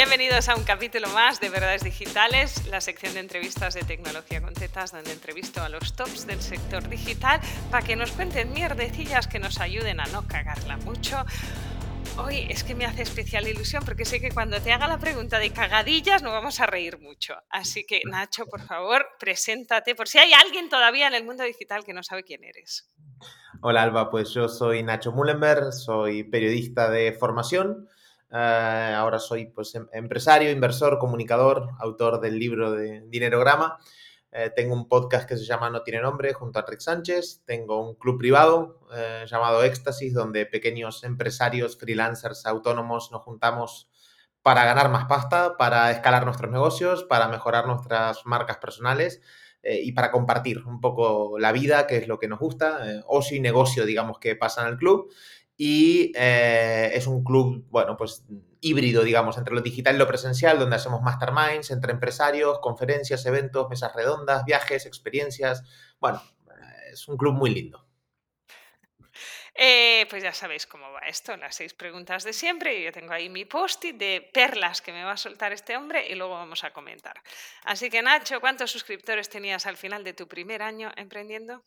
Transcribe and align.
Bienvenidos 0.00 0.48
a 0.48 0.56
un 0.56 0.64
capítulo 0.64 1.08
más 1.08 1.40
de 1.40 1.50
Verdades 1.50 1.84
Digitales, 1.84 2.66
la 2.68 2.80
sección 2.80 3.12
de 3.12 3.20
entrevistas 3.20 3.74
de 3.74 3.82
tecnología 3.82 4.40
con 4.40 4.54
tetas, 4.54 4.92
donde 4.92 5.12
entrevisto 5.12 5.60
a 5.60 5.68
los 5.68 5.94
tops 5.94 6.26
del 6.26 6.40
sector 6.40 6.88
digital 6.88 7.38
para 7.70 7.86
que 7.86 7.96
nos 7.96 8.10
cuenten 8.12 8.50
mierdecillas 8.50 9.26
que 9.26 9.38
nos 9.38 9.60
ayuden 9.60 10.00
a 10.00 10.06
no 10.06 10.26
cagarla 10.26 10.78
mucho. 10.78 11.18
Hoy 12.16 12.46
es 12.48 12.64
que 12.64 12.74
me 12.74 12.86
hace 12.86 13.02
especial 13.02 13.46
ilusión 13.46 13.84
porque 13.84 14.06
sé 14.06 14.22
que 14.22 14.30
cuando 14.30 14.58
te 14.62 14.72
haga 14.72 14.88
la 14.88 14.96
pregunta 14.96 15.38
de 15.38 15.50
cagadillas 15.50 16.22
nos 16.22 16.32
vamos 16.32 16.60
a 16.60 16.66
reír 16.66 16.98
mucho. 16.98 17.34
Así 17.50 17.84
que 17.84 18.00
Nacho, 18.06 18.46
por 18.46 18.62
favor, 18.62 19.06
preséntate 19.18 19.94
por 19.94 20.08
si 20.08 20.16
hay 20.16 20.32
alguien 20.32 20.70
todavía 20.70 21.08
en 21.08 21.14
el 21.14 21.26
mundo 21.26 21.44
digital 21.44 21.84
que 21.84 21.92
no 21.92 22.02
sabe 22.02 22.24
quién 22.24 22.42
eres. 22.42 22.90
Hola 23.60 23.82
Alba, 23.82 24.10
pues 24.10 24.32
yo 24.32 24.48
soy 24.48 24.82
Nacho 24.82 25.12
Mullenberg, 25.12 25.74
soy 25.74 26.22
periodista 26.22 26.88
de 26.88 27.12
formación 27.12 27.86
eh, 28.32 28.94
ahora 28.96 29.18
soy 29.18 29.46
pues, 29.46 29.74
em, 29.74 29.86
empresario, 29.92 30.50
inversor, 30.50 30.98
comunicador, 30.98 31.70
autor 31.78 32.20
del 32.20 32.38
libro 32.38 32.72
de 32.72 33.02
Dinerograma. 33.08 33.78
Eh, 34.32 34.50
tengo 34.54 34.74
un 34.74 34.88
podcast 34.88 35.28
que 35.28 35.36
se 35.36 35.44
llama 35.44 35.70
No 35.70 35.82
tiene 35.82 36.00
nombre 36.00 36.32
junto 36.32 36.60
a 36.60 36.64
Rick 36.66 36.80
Sánchez. 36.80 37.42
Tengo 37.44 37.84
un 37.84 37.96
club 37.96 38.18
privado 38.18 38.86
eh, 38.94 39.24
llamado 39.26 39.64
Éxtasis, 39.64 40.14
donde 40.14 40.46
pequeños 40.46 41.02
empresarios, 41.02 41.76
freelancers, 41.76 42.46
autónomos 42.46 43.10
nos 43.10 43.22
juntamos 43.22 43.90
para 44.42 44.64
ganar 44.64 44.90
más 44.90 45.06
pasta, 45.06 45.56
para 45.56 45.90
escalar 45.90 46.24
nuestros 46.24 46.50
negocios, 46.50 47.04
para 47.04 47.28
mejorar 47.28 47.66
nuestras 47.66 48.24
marcas 48.24 48.56
personales 48.58 49.20
y 49.62 49.92
para 49.92 50.10
compartir 50.10 50.64
un 50.66 50.80
poco 50.80 51.38
la 51.38 51.52
vida, 51.52 51.86
que 51.86 51.98
es 51.98 52.08
lo 52.08 52.18
que 52.18 52.28
nos 52.28 52.38
gusta, 52.38 53.02
ocio 53.06 53.36
y 53.36 53.40
negocio, 53.40 53.84
digamos, 53.84 54.18
que 54.18 54.34
pasa 54.34 54.62
en 54.62 54.68
el 54.68 54.78
club 54.78 55.12
y 55.62 56.10
eh, 56.16 56.90
es 56.94 57.06
un 57.06 57.22
club, 57.22 57.66
bueno, 57.68 57.94
pues 57.94 58.24
híbrido, 58.62 59.02
digamos, 59.02 59.36
entre 59.36 59.54
lo 59.54 59.60
digital 59.60 59.94
y 59.94 59.98
lo 59.98 60.06
presencial, 60.06 60.58
donde 60.58 60.76
hacemos 60.76 61.02
masterminds 61.02 61.70
entre 61.70 61.92
empresarios, 61.92 62.60
conferencias, 62.60 63.26
eventos, 63.26 63.68
mesas 63.68 63.94
redondas, 63.94 64.46
viajes, 64.46 64.86
experiencias. 64.86 65.62
Bueno, 66.00 66.22
es 66.90 67.06
un 67.08 67.18
club 67.18 67.34
muy 67.34 67.50
lindo. 67.50 67.86
Eh, 69.54 70.06
pues 70.08 70.22
ya 70.22 70.32
sabéis 70.32 70.66
cómo 70.66 70.92
va 70.92 71.00
esto, 71.00 71.36
las 71.36 71.56
seis 71.56 71.74
preguntas 71.74 72.24
de 72.24 72.32
siempre. 72.32 72.82
Yo 72.82 72.90
tengo 72.90 73.12
ahí 73.12 73.28
mi 73.28 73.44
post-it 73.44 73.96
de 73.96 74.30
perlas 74.32 74.80
que 74.80 74.92
me 74.94 75.04
va 75.04 75.12
a 75.12 75.18
soltar 75.18 75.52
este 75.52 75.76
hombre 75.76 76.08
y 76.08 76.14
luego 76.14 76.32
vamos 76.32 76.64
a 76.64 76.72
comentar. 76.72 77.20
Así 77.64 77.90
que 77.90 78.00
Nacho, 78.00 78.40
¿cuántos 78.40 78.70
suscriptores 78.70 79.28
tenías 79.28 79.66
al 79.66 79.76
final 79.76 80.04
de 80.04 80.14
tu 80.14 80.26
primer 80.26 80.62
año 80.62 80.90
emprendiendo? 80.96 81.62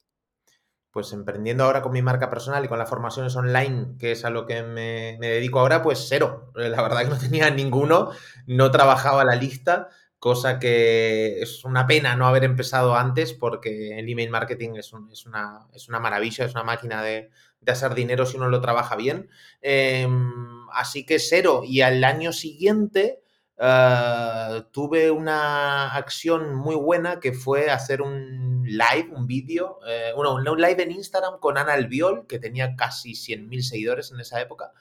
Pues 0.93 1.11
emprendiendo 1.11 1.63
ahora 1.63 1.81
con 1.81 1.91
mi 1.91 2.03
marca 2.03 2.29
personal 2.29 2.63
y 2.63 2.67
con 2.67 2.77
las 2.77 2.87
formaciones 2.87 3.35
online, 3.35 3.95
que 3.97 4.11
es 4.11 4.25
a 4.25 4.29
lo 4.29 4.45
que 4.45 4.61
me, 4.61 5.17
dedico 5.19 5.59
ahora, 5.59 5.81
pues 5.81 6.05
cero. 6.07 6.51
La 6.53 6.83
verdad 6.83 7.01
que 7.01 7.09
no 7.09 7.17
tenía 7.17 7.49
ninguno, 7.49 8.11
no 8.45 8.69
trabajaba 8.69 9.25
la 9.25 9.35
lista, 9.35 9.89
cosa 10.19 10.59
que 10.59 11.41
es 11.41 11.65
una 11.65 11.87
pena 11.87 12.15
no 12.15 12.27
haber 12.27 12.43
empezado 12.43 12.95
antes 12.95 13.33
porque 13.33 13.97
el 13.97 14.07
email 14.07 14.29
marketing 14.29 14.75
es, 14.75 14.93
es, 15.11 15.25
una, 15.25 15.67
es 15.73 15.89
una, 15.89 15.99
maravilla, 15.99 16.45
es 16.45 16.53
una 16.53 16.63
máquina 16.63 17.01
de, 17.01 17.31
hacer 17.65 17.95
dinero 17.95 18.27
si 18.27 18.37
uno 18.37 18.47
lo 18.49 18.61
trabaja 18.61 18.95
bien. 18.95 19.31
Em, 19.61 20.69
así 20.73 21.07
que 21.07 21.17
cero. 21.17 21.63
Y 21.65 21.81
al 21.81 22.03
año 22.03 22.31
siguiente 22.31 23.22
Ah, 23.57 24.65
tuve 24.71 25.11
una 25.11 25.93
acción 25.95 26.55
muy 26.55 26.75
buena 26.75 27.19
que 27.19 27.33
fue 27.33 27.69
hacer 27.69 28.01
un 28.01 28.63
live, 28.65 29.09
un 29.15 29.27
vídeo, 29.27 29.79
eh, 29.87 30.11
un 30.15 30.61
live 30.61 30.81
en 30.83 30.91
Instagram 30.91 31.39
con 31.39 31.57
Ana 31.57 31.73
Albiol, 31.73 32.25
que 32.27 32.39
tenía 32.39 32.75
casi 32.75 33.15
100.000 33.15 33.61
seguidores 33.61 34.11
en 34.11 34.19
esa 34.19 34.41
época. 34.41 34.71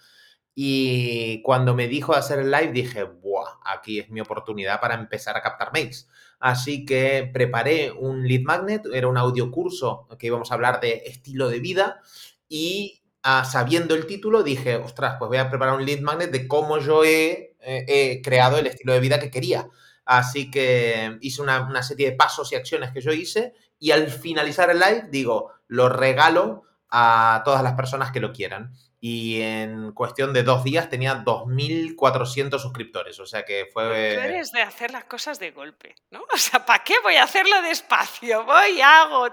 Y 0.54 1.42
cuando 1.42 1.74
me 1.74 1.88
dijo 1.88 2.14
hacer 2.14 2.38
el 2.38 2.50
live 2.50 2.72
dije, 2.72 3.04
¡buah! 3.04 3.58
Aquí 3.64 4.00
es 4.00 4.10
mi 4.10 4.20
oportunidad 4.20 4.80
para 4.80 4.94
empezar 4.94 5.36
a 5.36 5.42
captar 5.42 5.72
mails. 5.72 6.08
Así 6.40 6.84
que 6.84 7.30
preparé 7.32 7.92
un 7.92 8.26
lead 8.26 8.42
magnet, 8.42 8.82
era 8.92 9.08
un 9.08 9.16
audio 9.16 9.50
curso 9.50 10.08
que 10.18 10.26
íbamos 10.26 10.50
a 10.50 10.54
hablar 10.54 10.80
de 10.80 11.04
estilo 11.06 11.48
de 11.48 11.60
vida 11.60 12.00
y 12.48 13.02
sabiendo 13.44 13.94
el 13.94 14.06
título, 14.06 14.42
dije, 14.42 14.76
ostras, 14.76 15.16
pues 15.18 15.28
voy 15.28 15.38
a 15.38 15.48
preparar 15.48 15.76
un 15.76 15.86
lead 15.86 16.00
magnet 16.00 16.30
de 16.30 16.48
cómo 16.48 16.78
yo 16.78 17.04
he, 17.04 17.51
eh, 17.62 18.20
creado 18.22 18.58
el 18.58 18.66
estilo 18.66 18.92
de 18.92 19.00
vida 19.00 19.20
que 19.20 19.30
quería. 19.30 19.68
Así 20.04 20.50
que 20.50 21.16
hice 21.20 21.42
una, 21.42 21.82
serie 21.82 22.10
de 22.10 22.16
pasos 22.16 22.52
y 22.52 22.56
acciones 22.56 22.90
que 22.90 23.00
yo 23.00 23.12
hice 23.12 23.54
y 23.78 23.92
al 23.92 24.08
finalizar 24.08 24.70
el 24.70 24.80
live 24.80 25.06
digo, 25.10 25.52
lo 25.68 25.88
regalo 25.88 26.64
a 26.90 27.42
todas 27.44 27.62
las 27.62 27.74
personas 27.74 28.10
que 28.10 28.20
lo 28.20 28.32
quieran. 28.32 28.72
Y 29.00 29.40
en 29.40 29.92
cuestión 29.92 30.32
de 30.32 30.44
dos 30.44 30.62
días 30.62 30.88
tenía 30.88 31.24
2.400 31.24 32.60
suscriptores, 32.60 33.18
o 33.18 33.26
sea 33.26 33.44
que 33.44 33.68
fue... 33.72 34.14
Tú 34.14 34.20
eres 34.20 34.52
de 34.52 34.62
hacer 34.62 34.92
las 34.92 35.04
cosas 35.04 35.40
de 35.40 35.50
golpe, 35.50 35.96
¿no? 36.10 36.22
O 36.32 36.36
sea, 36.36 36.64
¿para 36.64 36.84
qué 36.84 36.94
voy 37.02 37.16
a 37.16 37.24
hacerlo 37.24 37.62
despacio? 37.62 38.44
Voy, 38.44 38.80
hago, 38.80 39.28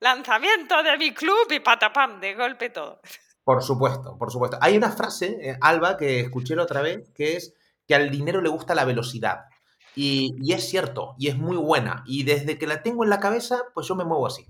lanzamiento 0.00 0.82
de 0.82 0.96
mi 0.96 1.12
club 1.12 1.50
y 1.50 1.60
patapam, 1.60 2.20
de 2.20 2.34
golpe 2.34 2.70
todo. 2.70 3.00
Por 3.44 3.62
supuesto, 3.62 4.16
por 4.18 4.32
supuesto. 4.32 4.58
Hay 4.60 4.76
una 4.76 4.90
frase, 4.90 5.38
eh, 5.40 5.58
Alba, 5.60 5.96
que 5.96 6.20
escuché 6.20 6.56
la 6.56 6.62
otra 6.62 6.80
vez, 6.80 7.10
que 7.14 7.36
es 7.36 7.54
que 7.86 7.94
al 7.94 8.10
dinero 8.10 8.40
le 8.40 8.48
gusta 8.48 8.74
la 8.74 8.86
velocidad. 8.86 9.44
Y, 9.94 10.52
es 10.52 10.68
cierto, 10.68 11.14
y 11.18 11.28
es 11.28 11.36
muy 11.36 11.56
buena. 11.56 12.02
Y 12.06 12.24
desde 12.24 12.58
que 12.58 12.66
la 12.66 12.82
tengo 12.82 13.04
en 13.04 13.10
la 13.10 13.20
cabeza, 13.20 13.62
pues 13.74 13.86
yo 13.86 13.94
me 13.94 14.04
muevo 14.04 14.26
así. 14.26 14.46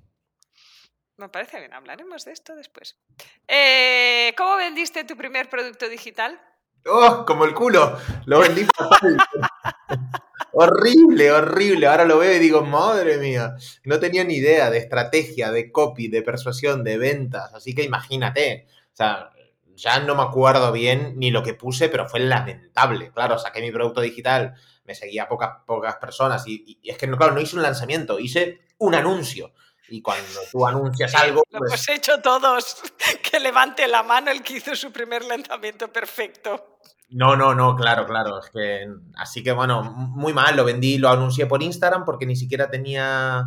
Me 1.17 1.29
parece 1.29 1.59
bien, 1.59 1.75
hablaremos 1.75 2.25
de 2.25 2.33
esto 2.33 2.55
después. 2.55 2.99
Eh, 3.47 4.33
¿Cómo 4.37 4.57
vendiste 4.57 5.05
tu 5.05 5.17
primer 5.17 5.49
producto 5.49 5.89
digital? 5.89 6.41
¡Oh, 6.87 7.25
como 7.27 7.45
el 7.45 7.55
culo! 7.55 7.99
Lo 8.27 8.41
vendí 8.41 8.65
fatal. 8.65 9.17
Horrible, 10.57 11.33
horrible. 11.33 11.87
Ahora 11.89 12.05
lo 12.05 12.19
veo 12.19 12.33
y 12.37 12.39
digo, 12.39 12.63
madre 12.63 13.19
mía, 13.19 13.57
no 13.85 13.99
tenía 13.99 14.23
ni 14.23 14.35
idea 14.35 14.71
de 14.71 14.79
estrategia, 14.79 15.51
de 15.51 15.73
copy, 15.73 16.07
de 16.07 16.23
persuasión, 16.23 16.85
de 16.85 16.97
ventas. 16.97 17.53
Así 17.55 17.75
que 17.75 17.83
imagínate. 17.83 18.69
O 18.95 18.97
sea, 18.97 19.31
ya 19.75 19.99
no 19.99 20.15
me 20.15 20.23
acuerdo 20.23 20.71
bien 20.71 21.15
ni 21.17 21.33
lo 21.33 21.43
que 21.43 21.55
puse, 21.55 21.89
pero 21.89 22.09
fue 22.09 22.21
lamentable. 22.21 23.11
Claro, 23.13 23.39
saqué 23.39 23.61
mi 23.61 23.73
producto 23.73 24.01
digital, 24.01 24.55
me 24.85 24.95
seguía 24.95 25.29
pocas, 25.29 25.51
pocas 25.67 25.97
personas 25.97 26.47
y, 26.47 26.79
es 26.85 26.97
que, 26.97 27.11
claro, 27.11 27.35
no 27.35 27.41
hice 27.41 27.57
un 27.57 27.63
lanzamiento, 27.63 28.21
hice 28.21 28.61
un 28.79 28.95
anuncio. 28.95 29.53
Y 29.89 30.01
cuando 30.01 30.41
tú 30.51 30.67
anuncias 30.67 31.15
algo... 31.15 31.43
Lo 31.51 31.59
pues 31.59 31.73
hemos 31.73 31.89
hecho 31.89 32.21
todos. 32.23 32.83
Que 33.31 33.41
levante 33.41 33.89
la 33.89 34.05
mano 34.05 34.31
el 34.31 34.43
que 34.43 34.59
hizo 34.59 34.77
su 34.77 34.93
primer 34.93 35.25
lanzamiento 35.25 35.93
perfecto. 35.93 36.79
No, 37.11 37.35
no, 37.35 37.53
no, 37.53 37.75
claro, 37.75 38.07
claro. 38.07 38.39
Es 38.39 38.51
que, 38.51 38.87
así 39.17 39.43
que 39.43 39.51
bueno, 39.51 39.83
muy 39.83 40.33
mal. 40.33 40.57
Lo 40.57 40.65
vendí, 40.65 40.99
lo 40.99 41.09
anuncié 41.11 41.47
por 41.47 41.61
Instagram 41.61 42.05
porque 42.05 42.27
ni 42.27 42.37
siquiera 42.37 42.71
tenía 42.71 43.45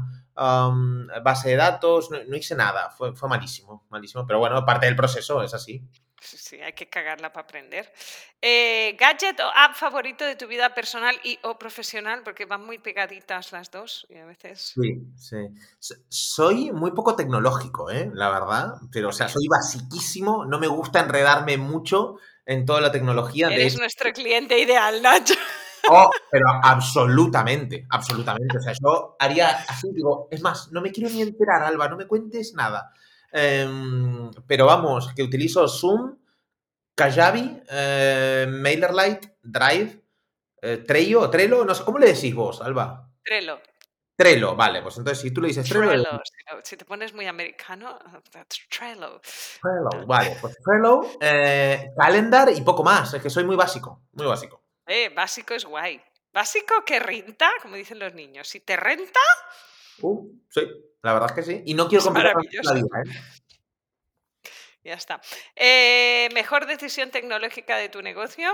base 1.24 1.50
de 1.50 1.56
datos, 1.56 2.10
no, 2.12 2.36
hice 2.36 2.56
nada. 2.56 2.90
Fue, 2.92 3.16
fue 3.16 3.30
malísimo, 3.30 3.86
malísimo. 3.90 4.26
Pero 4.26 4.40
bueno, 4.40 4.66
parte 4.66 4.86
del 4.86 4.96
proceso 4.96 5.42
es 5.42 5.54
así. 5.54 5.84
Sí, 6.20 6.60
hay 6.62 6.74
que 6.74 6.90
cagarla 6.90 7.32
para 7.32 7.44
aprender. 7.44 7.92
Eh, 8.42 8.98
¿Gadget 9.00 9.40
o 9.40 9.52
app 9.56 9.76
favorito 9.76 10.26
de 10.26 10.36
tu 10.36 10.48
vida 10.48 10.74
personal 10.74 11.16
y 11.24 11.40
o 11.44 11.58
profesional? 11.58 12.22
Porque 12.24 12.46
van 12.46 12.66
muy 12.66 12.80
pegaditas 12.80 13.52
las 13.52 13.70
dos 13.72 14.08
y 14.10 14.18
a 14.18 14.26
veces... 14.26 14.74
Sí, 14.76 15.08
sí. 15.16 15.38
Soy 16.10 16.72
muy 16.72 16.92
poco 16.92 17.16
tecnológico, 17.16 17.92
¿eh? 17.92 18.10
la 18.14 18.30
verdad. 18.30 18.74
Pero, 18.92 19.10
o 19.10 19.14
sea, 19.14 19.30
soy 19.30 19.48
basiquísimo. 19.48 20.46
No 20.46 20.60
me 20.60 20.68
gusta 20.68 21.00
enredarme 21.00 21.58
mucho 21.58 22.18
en 22.46 22.66
toda 22.66 22.82
la 22.82 22.92
tecnología. 22.92 23.50
Eres 23.50 23.78
nuestro 23.78 24.12
cliente 24.12 24.58
ideal, 24.60 25.02
Nacho. 25.02 25.36
Oh, 25.90 26.10
pero 26.32 26.46
absolutamente, 26.64 27.86
absolutamente. 27.90 28.58
O 28.58 28.62
sea, 28.62 28.74
yo 28.74 29.16
haría 29.20 29.50
así, 29.50 29.92
digo, 29.94 30.28
es 30.32 30.42
más, 30.42 30.72
no 30.72 30.82
me 30.82 30.92
quiero 30.92 31.10
ni 31.10 31.22
enterar, 31.22 31.64
Alba, 31.64 31.88
no 31.88 31.98
me 31.98 32.08
cuentes 32.08 32.54
nada. 32.54 32.92
Em, 33.32 34.32
pero 34.48 34.66
vamos, 34.66 35.14
que 35.16 35.24
utilizo 35.24 35.68
Zoom, 35.68 36.18
Kajabi, 36.96 37.62
eh, 37.70 38.48
MailerLite, 38.50 39.38
Drive, 39.44 40.02
eh, 40.62 40.78
Trello, 40.78 41.30
Trello, 41.30 41.64
no 41.64 41.76
sé, 41.76 41.84
¿cómo 41.84 42.00
le 42.00 42.14
decís 42.14 42.34
vos, 42.34 42.62
Alba? 42.62 43.10
Trello. 43.24 43.60
Trello, 44.16 44.56
vale, 44.56 44.82
pues 44.82 44.98
entonces 44.98 45.22
si 45.22 45.32
tú 45.32 45.42
le 45.42 45.50
dices 45.50 45.70
Trello. 45.70 45.90
Trello 45.90 46.22
si 46.64 46.76
te 46.76 46.86
pones 46.86 47.14
muy 47.14 47.28
americano, 47.28 48.00
Trello. 48.70 49.22
Trello, 49.62 50.08
vale, 50.08 50.38
pues 50.42 50.58
Trello, 50.64 51.02
eh, 51.22 51.92
Calendar 51.96 52.50
y 52.56 52.62
poco 52.62 52.84
más, 52.84 53.14
es 53.14 53.22
que 53.22 53.30
soy 53.30 53.44
muy 53.44 53.56
básico, 53.56 54.02
muy 54.14 54.26
básico. 54.26 54.67
Eh, 54.88 55.10
básico 55.10 55.54
es 55.54 55.66
guay. 55.66 56.02
Básico 56.34 56.84
que 56.86 57.00
renta, 57.00 57.52
como 57.62 57.76
dicen 57.76 58.00
los 58.00 58.14
niños. 58.14 58.48
Si 58.48 58.60
te 58.62 58.76
renta. 58.78 59.20
Uh, 60.02 60.32
sí, 60.50 60.62
la 61.02 61.14
verdad 61.14 61.30
es 61.32 61.36
que 61.36 61.44
sí. 61.44 61.64
Y 61.66 61.74
no 61.74 61.88
quiero 61.88 62.06
comprar 62.06 62.34
la 62.64 62.74
vida, 62.74 62.88
¿eh? 63.06 63.38
Ya 64.84 64.94
está. 64.94 65.20
Eh, 65.56 66.30
¿Mejor 66.34 66.66
decisión 66.66 67.12
tecnológica 67.12 67.76
de 67.76 67.90
tu 67.90 68.02
negocio? 68.02 68.50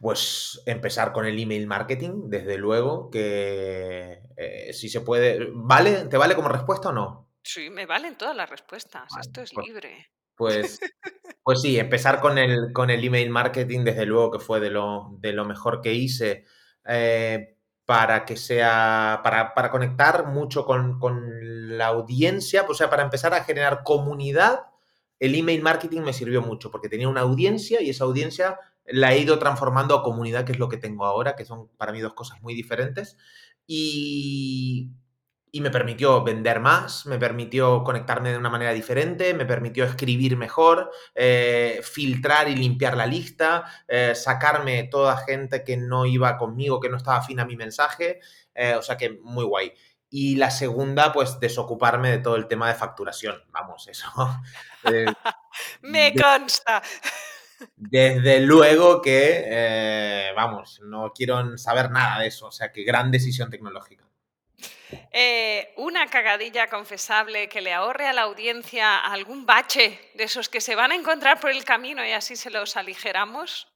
Pues 0.00 0.62
empezar 0.64 1.12
con 1.12 1.26
el 1.26 1.38
email 1.38 1.66
marketing, 1.66 2.30
desde 2.30 2.56
luego, 2.56 3.10
que 3.10 4.22
eh, 4.36 4.72
si 4.72 4.88
se 4.88 5.02
puede. 5.02 5.48
¿Vale? 5.52 6.06
¿Te 6.06 6.16
vale 6.16 6.34
como 6.34 6.48
respuesta 6.48 6.88
o 6.88 6.92
no? 6.92 7.30
Sí, 7.42 7.68
me 7.68 7.84
valen 7.84 8.16
todas 8.16 8.34
las 8.34 8.48
respuestas. 8.48 9.04
Esto 9.20 9.42
es 9.42 9.52
pues 9.52 9.66
libre. 9.66 10.10
Pues, 10.34 10.80
pues 11.42 11.60
sí, 11.62 11.78
empezar 11.78 12.20
con 12.20 12.38
el, 12.38 12.72
con 12.72 12.90
el 12.90 13.04
email 13.04 13.30
marketing, 13.30 13.84
desde 13.84 14.06
luego 14.06 14.30
que 14.32 14.38
fue 14.38 14.60
de 14.60 14.70
lo, 14.70 15.16
de 15.20 15.32
lo 15.32 15.44
mejor 15.44 15.80
que 15.80 15.94
hice. 15.94 16.44
Eh, 16.86 17.56
para 17.84 18.24
que 18.24 18.36
sea, 18.36 19.20
para, 19.24 19.54
para 19.54 19.70
conectar 19.70 20.26
mucho 20.28 20.64
con, 20.64 20.98
con, 21.00 21.76
la 21.76 21.86
audiencia, 21.86 22.64
o 22.68 22.74
sea, 22.74 22.88
para 22.90 23.02
empezar 23.02 23.34
a 23.34 23.44
generar 23.44 23.82
comunidad, 23.82 24.66
el 25.18 25.34
email 25.34 25.62
marketing 25.62 26.02
me 26.02 26.12
sirvió 26.12 26.42
mucho 26.42 26.70
porque 26.70 26.88
tenía 26.88 27.08
una 27.08 27.22
audiencia 27.22 27.80
y 27.80 27.90
esa 27.90 28.04
audiencia 28.04 28.58
la 28.86 29.12
he 29.12 29.18
ido 29.18 29.38
transformando 29.38 29.94
a 29.94 30.02
comunidad, 30.02 30.44
que 30.44 30.52
es 30.52 30.58
lo 30.58 30.68
que 30.68 30.76
tengo 30.76 31.04
ahora, 31.06 31.36
que 31.36 31.44
son 31.44 31.68
para 31.76 31.92
mí 31.92 32.00
dos 32.00 32.14
cosas 32.14 32.40
muy 32.42 32.54
diferentes. 32.54 33.16
Y, 33.66 34.90
y 35.54 35.60
me 35.60 35.70
permitió 35.70 36.24
vender 36.24 36.60
más, 36.60 37.04
me 37.04 37.18
permitió 37.18 37.84
conectarme 37.84 38.30
de 38.30 38.38
una 38.38 38.48
manera 38.48 38.72
diferente, 38.72 39.34
me 39.34 39.44
permitió 39.44 39.84
escribir 39.84 40.38
mejor, 40.38 40.90
eh, 41.14 41.80
filtrar 41.84 42.48
y 42.48 42.56
limpiar 42.56 42.96
la 42.96 43.06
lista, 43.06 43.66
eh, 43.86 44.14
sacarme 44.14 44.84
toda 44.84 45.18
gente 45.18 45.62
que 45.62 45.76
no 45.76 46.06
iba 46.06 46.38
conmigo, 46.38 46.80
que 46.80 46.88
no 46.88 46.96
estaba 46.96 47.18
afín 47.18 47.38
a 47.38 47.44
mi 47.44 47.56
mensaje, 47.56 48.20
eh, 48.54 48.74
o 48.76 48.82
sea 48.82 48.96
que 48.96 49.10
muy 49.22 49.44
guay. 49.44 49.74
Y 50.08 50.36
la 50.36 50.50
segunda, 50.50 51.12
pues 51.12 51.38
desocuparme 51.38 52.10
de 52.10 52.18
todo 52.18 52.36
el 52.36 52.48
tema 52.48 52.68
de 52.68 52.74
facturación, 52.74 53.36
vamos, 53.52 53.88
eso. 53.88 54.08
me 55.82 56.14
consta. 56.14 56.82
Desde 57.76 58.40
luego 58.40 59.02
que, 59.02 60.32
vamos, 60.34 60.80
no 60.82 61.12
quiero 61.14 61.58
saber 61.58 61.90
nada 61.90 62.20
de 62.20 62.28
eso, 62.28 62.46
o 62.46 62.52
sea 62.52 62.72
que 62.72 62.84
gran 62.84 63.10
decisión 63.10 63.50
tecnológica. 63.50 64.11
Eh, 65.10 65.72
una 65.76 66.06
cagadilla 66.06 66.68
confesable 66.68 67.48
que 67.48 67.60
le 67.60 67.72
ahorre 67.72 68.06
a 68.06 68.12
la 68.12 68.22
audiencia 68.22 68.98
algún 68.98 69.46
bache 69.46 69.98
de 70.14 70.24
esos 70.24 70.48
que 70.48 70.60
se 70.60 70.74
van 70.74 70.92
a 70.92 70.94
encontrar 70.94 71.40
por 71.40 71.50
el 71.50 71.64
camino 71.64 72.04
y 72.04 72.12
así 72.12 72.36
se 72.36 72.50
los 72.50 72.76
aligeramos. 72.76 73.68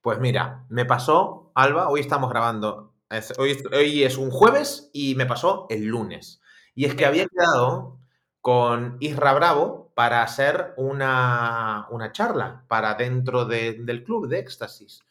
Pues 0.00 0.18
mira, 0.18 0.64
me 0.68 0.84
pasó, 0.84 1.52
Alba, 1.54 1.88
hoy 1.88 2.00
estamos 2.00 2.30
grabando, 2.30 2.94
hoy, 3.38 4.02
es 4.02 4.16
un 4.16 4.30
jueves 4.30 4.90
y 4.92 5.14
me 5.14 5.26
pasó 5.26 5.66
el 5.70 5.84
lunes. 5.86 6.40
Y 6.74 6.86
es 6.86 6.94
que 6.94 7.06
había 7.06 7.26
quedado 7.26 7.98
con 8.40 8.96
Isra 8.98 9.32
Bravo 9.34 9.92
para 9.94 10.22
hacer 10.22 10.74
una, 10.76 11.86
charla 12.12 12.64
para 12.66 12.94
dentro 12.94 13.44
del 13.44 14.02
club 14.04 14.28
de 14.28 14.40
éxtasis. 14.40 15.04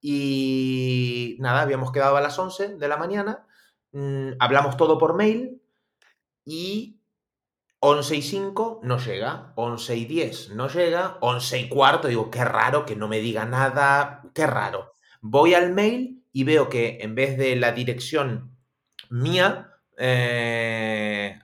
Y 0.00 1.36
nada, 1.40 1.62
habíamos 1.62 1.90
quedado 1.90 2.16
a 2.16 2.20
las 2.20 2.38
11 2.38 2.76
de 2.76 2.88
la 2.88 2.96
mañana 2.96 3.45
Mm, 3.96 4.32
hablamos 4.40 4.76
todo 4.76 4.98
por 4.98 5.14
mail 5.14 5.62
y 6.44 7.00
11 7.80 8.16
y 8.16 8.20
5 8.20 8.80
no 8.82 8.98
llega, 8.98 9.54
11 9.54 9.96
y 9.96 10.04
10 10.04 10.50
no 10.50 10.68
llega, 10.68 11.16
11 11.22 11.60
y 11.60 11.68
cuarto 11.70 12.08
digo, 12.08 12.30
qué 12.30 12.44
raro 12.44 12.84
que 12.84 12.94
no 12.94 13.08
me 13.08 13.20
diga 13.20 13.46
nada, 13.46 14.20
qué 14.34 14.46
raro. 14.46 14.92
Voy 15.22 15.54
al 15.54 15.72
mail 15.72 16.22
y 16.30 16.44
veo 16.44 16.68
que 16.68 16.98
en 17.00 17.14
vez 17.14 17.38
de 17.38 17.56
la 17.56 17.72
dirección 17.72 18.54
mía, 19.08 19.72
eh, 19.96 21.40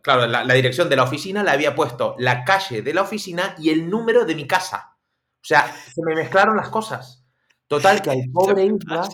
claro, 0.00 0.26
la, 0.28 0.54
dirección 0.54 0.88
de 0.88 0.96
la 0.96 1.02
oficina 1.02 1.42
la 1.42 1.52
había 1.52 1.74
puesto 1.74 2.14
la 2.18 2.42
calle 2.42 2.80
de 2.80 2.94
la 2.94 3.02
oficina 3.02 3.54
y 3.58 3.68
el 3.68 3.90
número 3.90 4.24
de 4.24 4.34
mi 4.34 4.46
casa. 4.46 4.96
O 5.42 5.44
sea, 5.44 5.70
se 5.70 6.00
me 6.06 6.14
mezclaron 6.14 6.56
las 6.56 6.70
cosas. 6.70 7.22
Total, 7.66 8.00
que 8.00 8.12
al 8.12 8.22
pobre 8.32 8.64
Isla 8.64 9.06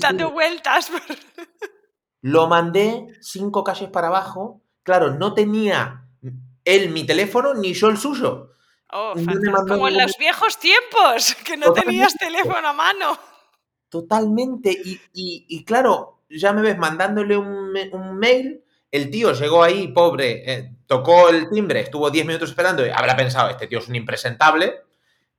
dando 0.00 0.30
vueltas. 0.30 0.90
Lo 2.20 2.48
mandé 2.48 3.06
cinco 3.20 3.62
calles 3.62 3.90
para 3.90 4.08
abajo. 4.08 4.62
Claro, 4.82 5.14
no 5.14 5.34
tenía 5.34 6.04
él 6.64 6.90
mi 6.90 7.04
teléfono 7.04 7.54
ni 7.54 7.72
yo 7.72 7.88
el 7.88 7.96
suyo. 7.96 8.52
Oh, 8.90 9.14
como 9.66 9.88
en 9.88 9.98
los 9.98 10.16
viejos 10.18 10.58
tiempos, 10.58 11.34
que 11.44 11.56
no 11.56 11.72
tenías 11.72 12.14
teléfono 12.14 12.68
a 12.68 12.72
mano. 12.72 13.18
Totalmente. 13.88 14.76
Y, 15.12 15.64
claro, 15.64 16.20
ya 16.28 16.52
me 16.52 16.62
ves 16.62 16.78
mandándole 16.78 17.36
un, 17.36 17.72
mail. 18.18 18.62
El 18.90 19.10
tío 19.10 19.32
llegó 19.32 19.62
ahí, 19.62 19.88
pobre, 19.88 20.50
eh, 20.50 20.72
tocó 20.86 21.28
el 21.28 21.50
timbre, 21.50 21.80
estuvo 21.80 22.10
10 22.10 22.26
minutos 22.26 22.48
esperando 22.50 22.86
y 22.86 22.90
habrá 22.90 23.14
pensado, 23.16 23.50
este 23.50 23.66
tío 23.66 23.78
es 23.78 23.88
un 23.88 23.96
impresentable. 23.96 24.80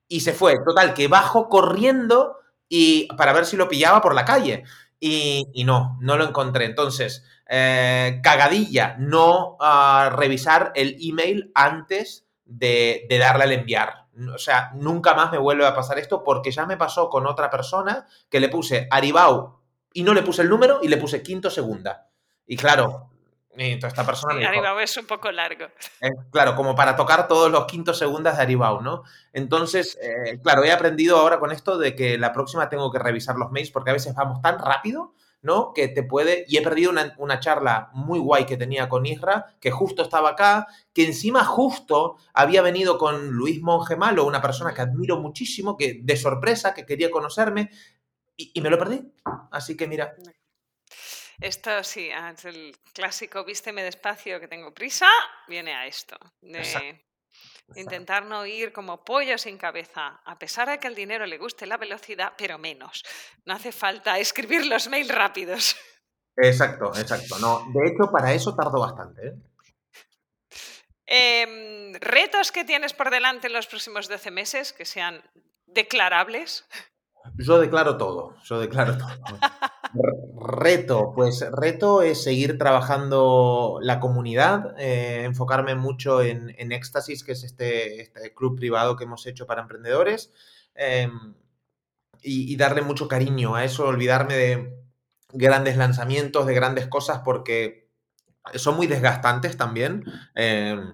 Y 0.08 0.22
se 0.22 0.34
fue. 0.34 0.56
Total, 0.64 0.94
que 0.94 1.08
bajo 1.08 1.50
corriendo 1.50 2.38
y 2.70 3.08
para 3.18 3.34
ver 3.34 3.46
si 3.46 3.58
lo 3.58 3.68
pillaba 3.68 4.02
por 4.02 4.16
la 4.16 4.24
calle. 4.24 4.64
Y, 5.02 5.64
no, 5.66 5.98
no 6.02 6.18
lo 6.18 6.26
encontré. 6.26 6.66
Entonces, 6.66 7.26
eh, 7.48 8.20
cagadilla, 8.22 8.96
no 9.00 9.58
uh, 9.60 10.10
revisar 10.12 10.72
el 10.76 10.98
email 11.02 11.52
antes 11.56 12.28
de, 12.46 13.08
darle 13.20 13.46
al 13.46 13.52
enviar. 13.54 14.08
O 14.34 14.38
sea, 14.38 14.72
nunca 14.76 15.14
más 15.14 15.32
me 15.32 15.38
vuelve 15.38 15.66
a 15.66 15.74
pasar 15.74 15.98
esto 15.98 16.24
porque 16.24 16.52
ya 16.52 16.66
me 16.66 16.78
pasó 16.78 17.10
con 17.10 17.26
otra 17.26 17.50
persona 17.50 18.06
que 18.30 18.40
le 18.40 18.50
puse 18.50 18.88
Aribau 18.92 19.60
y 19.94 20.04
no 20.04 20.14
le 20.14 20.24
puse 20.24 20.42
el 20.42 20.50
número 20.50 20.80
y 20.84 20.90
le 20.90 20.98
puse 20.98 21.24
quinto 21.24 21.50
segunda. 21.50 22.10
Y 22.46 22.58
claro, 22.58 23.09
esta 23.60 24.06
persona 24.06 24.48
Aribau 24.48 24.80
es 24.80 24.96
un 24.98 25.06
poco 25.06 25.32
largo. 25.32 25.68
claro, 26.32 26.56
como 26.56 26.76
para 26.76 26.96
tocar 26.96 27.28
todos 27.28 27.52
los 27.52 27.66
quintos 27.66 27.98
segundos 27.98 28.36
de 28.36 28.42
Aribau, 28.42 28.82
¿no? 28.82 29.04
Entonces, 29.34 29.98
eh, 30.02 30.40
claro, 30.42 30.64
he 30.64 30.72
aprendido 30.72 31.18
ahora 31.18 31.40
con 31.40 31.52
esto 31.52 31.78
de 31.78 31.96
que 31.96 32.18
la 32.18 32.34
próxima 32.34 32.70
tengo 32.70 32.92
que 32.92 33.00
revisar 33.00 33.36
los 33.36 33.52
mails 33.52 33.72
porque 33.72 33.92
a 33.92 33.94
veces 33.94 34.16
vamos 34.16 34.42
tan 34.42 34.60
rápido, 34.60 35.14
¿no? 35.42 35.74
Que 35.74 35.88
te 35.88 36.04
puede... 36.04 36.46
Y 36.48 36.58
he 36.58 36.62
perdido 36.62 36.92
una, 37.18 37.40
charla 37.40 37.90
muy 37.94 38.20
guay 38.20 38.46
que 38.46 38.58
tenía 38.58 38.90
con 38.90 39.06
Isra, 39.06 39.56
que 39.60 39.72
justo 39.72 40.02
estaba 40.02 40.30
acá, 40.32 40.68
que 40.94 41.06
encima 41.06 41.44
justo 41.46 42.18
había 42.34 42.62
venido 42.62 42.98
con 42.98 43.30
Luis 43.30 43.62
Monge 43.62 43.96
Malo, 43.96 44.26
una 44.26 44.42
persona 44.42 44.74
que 44.74 44.82
admiro 44.82 45.20
muchísimo, 45.20 45.78
que 45.78 46.00
de 46.02 46.18
sorpresa, 46.18 46.74
que 46.74 46.86
quería 46.86 47.12
conocerme, 47.12 47.70
y, 48.36 48.52
y 48.54 48.62
me 48.62 48.70
lo 48.70 48.78
perdí. 48.78 49.12
Así 49.52 49.76
que 49.78 49.88
mira, 49.88 50.16
esto 51.42 51.84
sí, 51.84 52.10
ah, 52.12 52.34
es 52.36 52.46
el 52.46 52.76
clásico 52.94 53.44
vísteme 53.44 53.84
despacio 53.84 54.40
que 54.40 54.48
tengo 54.48 54.74
prisa, 54.74 55.08
viene 55.48 55.74
a 55.74 55.86
esto. 55.88 56.18
De 56.42 57.02
intentar 57.76 58.26
no 58.26 58.46
ir 58.46 58.74
como 58.74 59.04
pollo 59.04 59.38
sin 59.38 59.58
cabeza, 59.58 60.22
a 60.26 60.38
pesar 60.38 60.70
de 60.70 60.80
que 60.80 60.88
el 60.88 60.96
dinero 60.96 61.26
le 61.26 61.38
guste 61.38 61.66
la 61.66 61.78
velocidad, 61.78 62.34
pero 62.38 62.58
menos. 62.58 63.04
No 63.46 63.54
hace 63.54 63.72
falta 63.72 64.18
escribir 64.18 64.66
los 64.66 64.88
mails 64.90 65.14
rápidos. 65.14 65.76
Exacto, 66.36 66.92
exacto. 66.98 67.38
No, 67.40 67.66
de 67.74 67.90
hecho, 67.90 68.12
para 68.12 68.34
eso 68.34 68.56
tardo 68.56 68.80
bastante. 68.80 69.28
¿eh? 69.28 69.34
Em, 71.06 71.94
¿Retos 71.96 72.52
que 72.52 72.64
tienes 72.64 72.94
por 72.94 73.10
delante 73.10 73.48
en 73.48 73.54
los 73.54 73.68
próximos 73.68 74.08
12 74.08 74.32
meses 74.32 74.74
que 74.74 74.86
sean 74.86 75.22
declarables? 75.66 76.66
Yo 77.38 77.60
declaro 77.60 77.98
todo, 77.98 78.36
yo 78.44 78.60
declaro 78.60 78.98
todo. 78.98 79.10
Reto, 80.40 81.14
pues 81.16 81.44
reto 81.52 82.02
es 82.02 82.24
seguir 82.24 82.58
trabajando 82.58 83.80
la 83.82 84.00
comunidad, 84.00 84.76
eh, 84.78 85.24
enfocarme 85.24 85.76
mucho 85.76 86.22
en, 86.22 86.54
en, 86.58 86.72
Éxtasis, 86.72 87.24
que 87.24 87.32
es 87.32 87.44
este, 87.44 88.02
este, 88.02 88.34
club 88.34 88.56
privado 88.56 88.96
que 88.96 89.06
hemos 89.06 89.26
hecho 89.26 89.48
para 89.48 89.62
emprendedores, 89.64 90.32
em, 90.76 91.34
y, 92.22 92.56
darle 92.58 92.82
mucho 92.82 93.08
cariño 93.08 93.56
a 93.56 93.64
eso, 93.64 93.86
olvidarme 93.86 94.36
de 94.36 94.74
grandes 95.34 95.78
lanzamientos, 95.78 96.46
de 96.46 96.54
grandes 96.54 96.88
cosas, 96.88 97.22
porque 97.26 97.90
son 98.56 98.76
muy 98.76 98.88
desgastantes 98.88 99.58
también. 99.58 100.04
Em, 100.36 100.94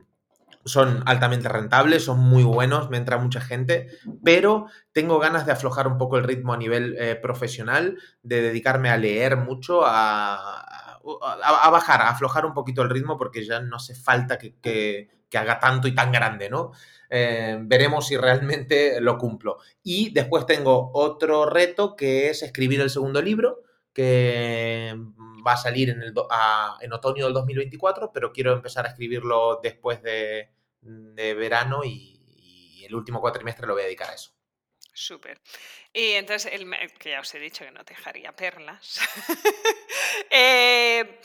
son 0.66 1.04
altamente 1.06 1.48
rentables, 1.48 2.04
son 2.06 2.20
muy 2.20 2.44
buenos, 2.44 2.90
me 2.90 2.98
entra 2.98 3.20
mucha 3.20 3.40
gente, 3.40 3.88
pero 4.24 4.66
tengo 4.92 5.20
ganas 5.20 5.46
de 5.46 5.52
aflojar 5.52 5.88
un 5.88 6.00
poco 6.00 6.18
el 6.18 6.24
ritmo 6.24 6.54
a 6.54 6.58
nivel 6.58 6.96
eh, 7.00 7.16
profesional, 7.16 7.98
de 8.24 8.42
dedicarme 8.42 8.90
a 8.90 8.98
leer 8.98 9.38
mucho, 9.38 9.86
a, 9.86 10.96
a, 11.44 11.70
bajar, 11.70 12.02
a 12.02 12.10
aflojar 12.10 12.46
un 12.46 12.54
poquito 12.54 12.82
el 12.82 12.90
ritmo 12.90 13.16
porque 13.16 13.46
ya 13.46 13.60
no 13.60 13.78
hace 13.78 13.94
falta 13.94 14.38
que, 14.38 15.10
haga 15.34 15.60
tanto 15.60 15.90
y 15.90 15.94
tan 15.94 16.14
grande, 16.14 16.50
¿no? 16.50 16.72
Eh, 17.10 17.58
veremos 17.62 18.08
si 18.08 18.16
realmente 18.16 19.02
lo 19.02 19.18
cumplo. 19.18 19.58
Y 19.84 20.14
después 20.14 20.46
tengo 20.46 20.92
otro 20.94 21.46
reto 21.46 21.98
que 21.98 22.30
es 22.30 22.42
escribir 22.42 22.80
el 22.80 22.90
segundo 22.90 23.22
libro, 23.22 23.64
que 23.94 24.96
va 25.46 25.54
a 25.54 25.58
salir 25.58 25.90
en, 25.90 26.02
el 26.02 26.14
en 26.82 26.94
otoño 26.94 27.26
del 27.26 27.34
2024, 27.34 28.12
pero 28.12 28.32
quiero 28.32 28.54
empezar 28.54 28.86
a 28.86 28.90
escribirlo 28.90 29.60
después 29.62 30.02
de, 30.02 30.50
verano 30.82 31.84
y, 31.84 32.14
el 32.86 32.94
último 32.94 33.20
cuatrimestre 33.20 33.66
lo 33.66 33.74
voy 33.74 33.82
a 33.82 33.86
dedicar 33.86 34.12
a 34.12 34.14
eso. 34.14 34.32
Súper. 34.94 35.42
Y 35.92 36.12
entonces, 36.12 36.52
que 37.00 37.10
ya 37.10 37.20
os 37.20 37.34
he 37.34 37.40
dicho 37.40 37.66
que 37.66 37.72
no 37.72 37.84
te 37.84 37.96
dejaría 37.96 38.32
perlas. 38.32 39.00
Eh, 40.30 41.20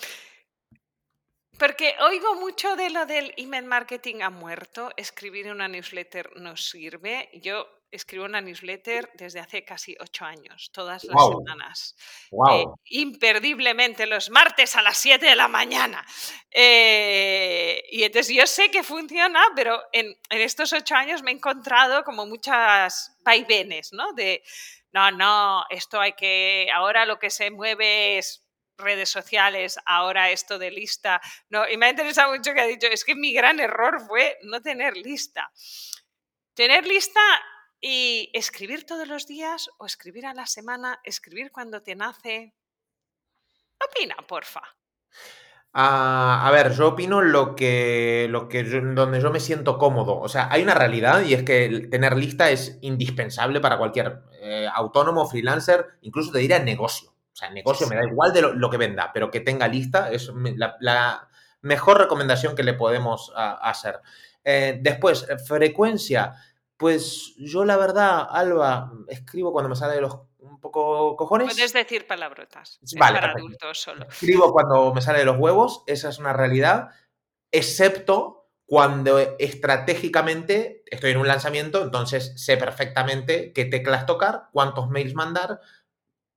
Porque 1.60 1.94
oigo 2.00 2.36
mucho 2.36 2.74
de 2.74 2.88
lo 2.88 3.04
del 3.04 3.34
email 3.36 3.66
marketing 3.66 4.22
ha 4.22 4.30
muerto, 4.30 4.90
escribir 4.96 5.52
una 5.52 5.68
newsletter 5.68 6.30
no 6.36 6.56
sirve. 6.56 7.28
Yo 7.34 7.68
escribo 7.90 8.24
una 8.24 8.40
newsletter 8.40 9.10
desde 9.12 9.40
hace 9.40 9.62
casi 9.62 9.94
ocho 10.00 10.24
años, 10.24 10.70
todas 10.72 11.04
las 11.04 11.22
semanas. 11.22 11.96
Eh, 12.50 12.64
imperdiblemente 12.86 14.06
los 14.06 14.30
martes 14.30 14.74
a 14.74 14.80
las 14.80 14.96
7 14.96 15.26
de 15.26 15.36
la 15.36 15.48
mañana. 15.48 16.02
Eh, 16.50 17.84
y 17.90 18.04
entonces 18.04 18.34
yo 18.34 18.46
sé 18.46 18.70
que 18.70 18.82
funciona, 18.82 19.42
pero 19.54 19.82
en, 19.92 20.06
en, 20.30 20.40
estos 20.40 20.72
ocho 20.72 20.94
años 20.94 21.22
me 21.22 21.30
he 21.30 21.34
encontrado 21.34 22.04
como 22.04 22.24
muchas 22.24 23.18
vaivenes, 23.22 23.92
¿no? 23.92 24.14
De, 24.14 24.42
no, 24.92 25.10
no, 25.10 25.66
esto 25.68 26.00
hay 26.00 26.14
que, 26.14 26.68
ahora 26.74 27.04
lo 27.04 27.18
que 27.18 27.28
se 27.28 27.50
mueve 27.50 28.16
es 28.16 28.46
redes 28.80 29.08
sociales, 29.08 29.78
ahora 29.86 30.30
esto 30.30 30.58
de 30.58 30.70
lista. 30.70 31.20
No, 31.48 31.68
y 31.68 31.76
me 31.76 31.86
ha 31.86 31.90
interesado 31.90 32.32
mucho 32.32 32.52
que 32.54 32.60
ha 32.60 32.66
dicho, 32.66 32.86
es 32.86 33.04
que 33.04 33.14
mi 33.14 33.32
gran 33.32 33.60
error 33.60 34.00
fue 34.06 34.38
no 34.42 34.60
tener 34.62 34.96
lista. 34.96 35.50
Tener 36.54 36.86
lista 36.86 37.20
y 37.80 38.30
escribir 38.34 38.84
todos 38.84 39.08
los 39.08 39.26
días 39.26 39.68
o 39.78 39.86
escribir 39.86 40.26
a 40.26 40.34
la 40.34 40.46
semana, 40.46 41.00
escribir 41.04 41.50
cuando 41.52 41.82
te 41.82 41.94
nace. 41.94 42.54
Opina, 43.88 44.16
porfa. 44.26 44.62
Ah, 45.72 46.46
a 46.46 46.50
ver, 46.50 46.72
yo 46.72 46.88
opino 46.88 47.20
lo 47.20 47.54
que, 47.54 48.26
lo 48.28 48.48
que 48.48 48.64
donde 48.64 49.20
yo 49.20 49.30
me 49.30 49.38
siento 49.38 49.78
cómodo. 49.78 50.18
O 50.18 50.28
sea, 50.28 50.48
hay 50.50 50.62
una 50.62 50.74
realidad 50.74 51.22
y 51.22 51.34
es 51.34 51.44
que 51.44 51.86
tener 51.90 52.16
lista 52.16 52.50
es 52.50 52.78
indispensable 52.82 53.60
para 53.60 53.78
cualquier 53.78 54.22
eh, 54.42 54.68
autónomo, 54.72 55.26
freelancer, 55.26 55.86
incluso 56.02 56.32
te 56.32 56.40
diría 56.40 56.58
negocio. 56.58 57.14
O 57.40 57.46
sea, 57.46 57.50
negocio 57.50 57.86
me 57.86 57.96
da 57.96 58.04
igual 58.04 58.32
de 58.32 58.42
lo, 58.42 58.70
que 58.70 58.76
venda, 58.76 59.10
pero 59.14 59.30
que 59.30 59.40
tenga 59.40 59.66
lista 59.66 60.10
es 60.10 60.30
la, 60.56 61.28
mejor 61.62 61.98
recomendación 61.98 62.54
que 62.54 62.62
le 62.62 62.74
podemos 62.74 63.32
hacer. 63.34 64.00
Eh, 64.44 64.78
después, 64.80 65.26
frecuencia. 65.46 66.34
Pues 66.76 67.34
yo 67.36 67.64
la 67.64 67.76
verdad, 67.76 68.26
Alba, 68.30 68.92
escribo 69.08 69.52
cuando 69.52 69.68
me 69.68 69.76
sale 69.76 69.94
de 69.94 70.00
los 70.00 70.20
un 70.38 70.60
poco 70.60 71.16
cojones. 71.16 71.54
Puedes 71.54 71.72
decir 71.72 72.06
palabrotas. 72.06 72.78
Vale, 72.98 73.20
para 73.20 73.32
adultos 73.32 73.80
solo. 73.80 74.06
Escribo 74.08 74.52
cuando 74.52 74.92
me 74.94 75.02
sale 75.02 75.20
de 75.20 75.24
los 75.24 75.38
huevos, 75.38 75.82
esa 75.86 76.08
es 76.08 76.18
una 76.18 76.32
realidad, 76.32 76.90
excepto 77.52 78.40
cuando 78.70 79.18
estratégicamente 79.18 80.84
estoy 80.86 81.10
en 81.10 81.16
un 81.16 81.26
lanzamiento, 81.26 81.82
entonces 81.82 82.32
sé 82.36 82.56
perfectamente 82.56 83.52
qué 83.52 83.64
teclas 83.64 84.06
tocar, 84.06 84.44
cuántos 84.52 84.88
mails 84.88 85.14
mandar, 85.14 85.60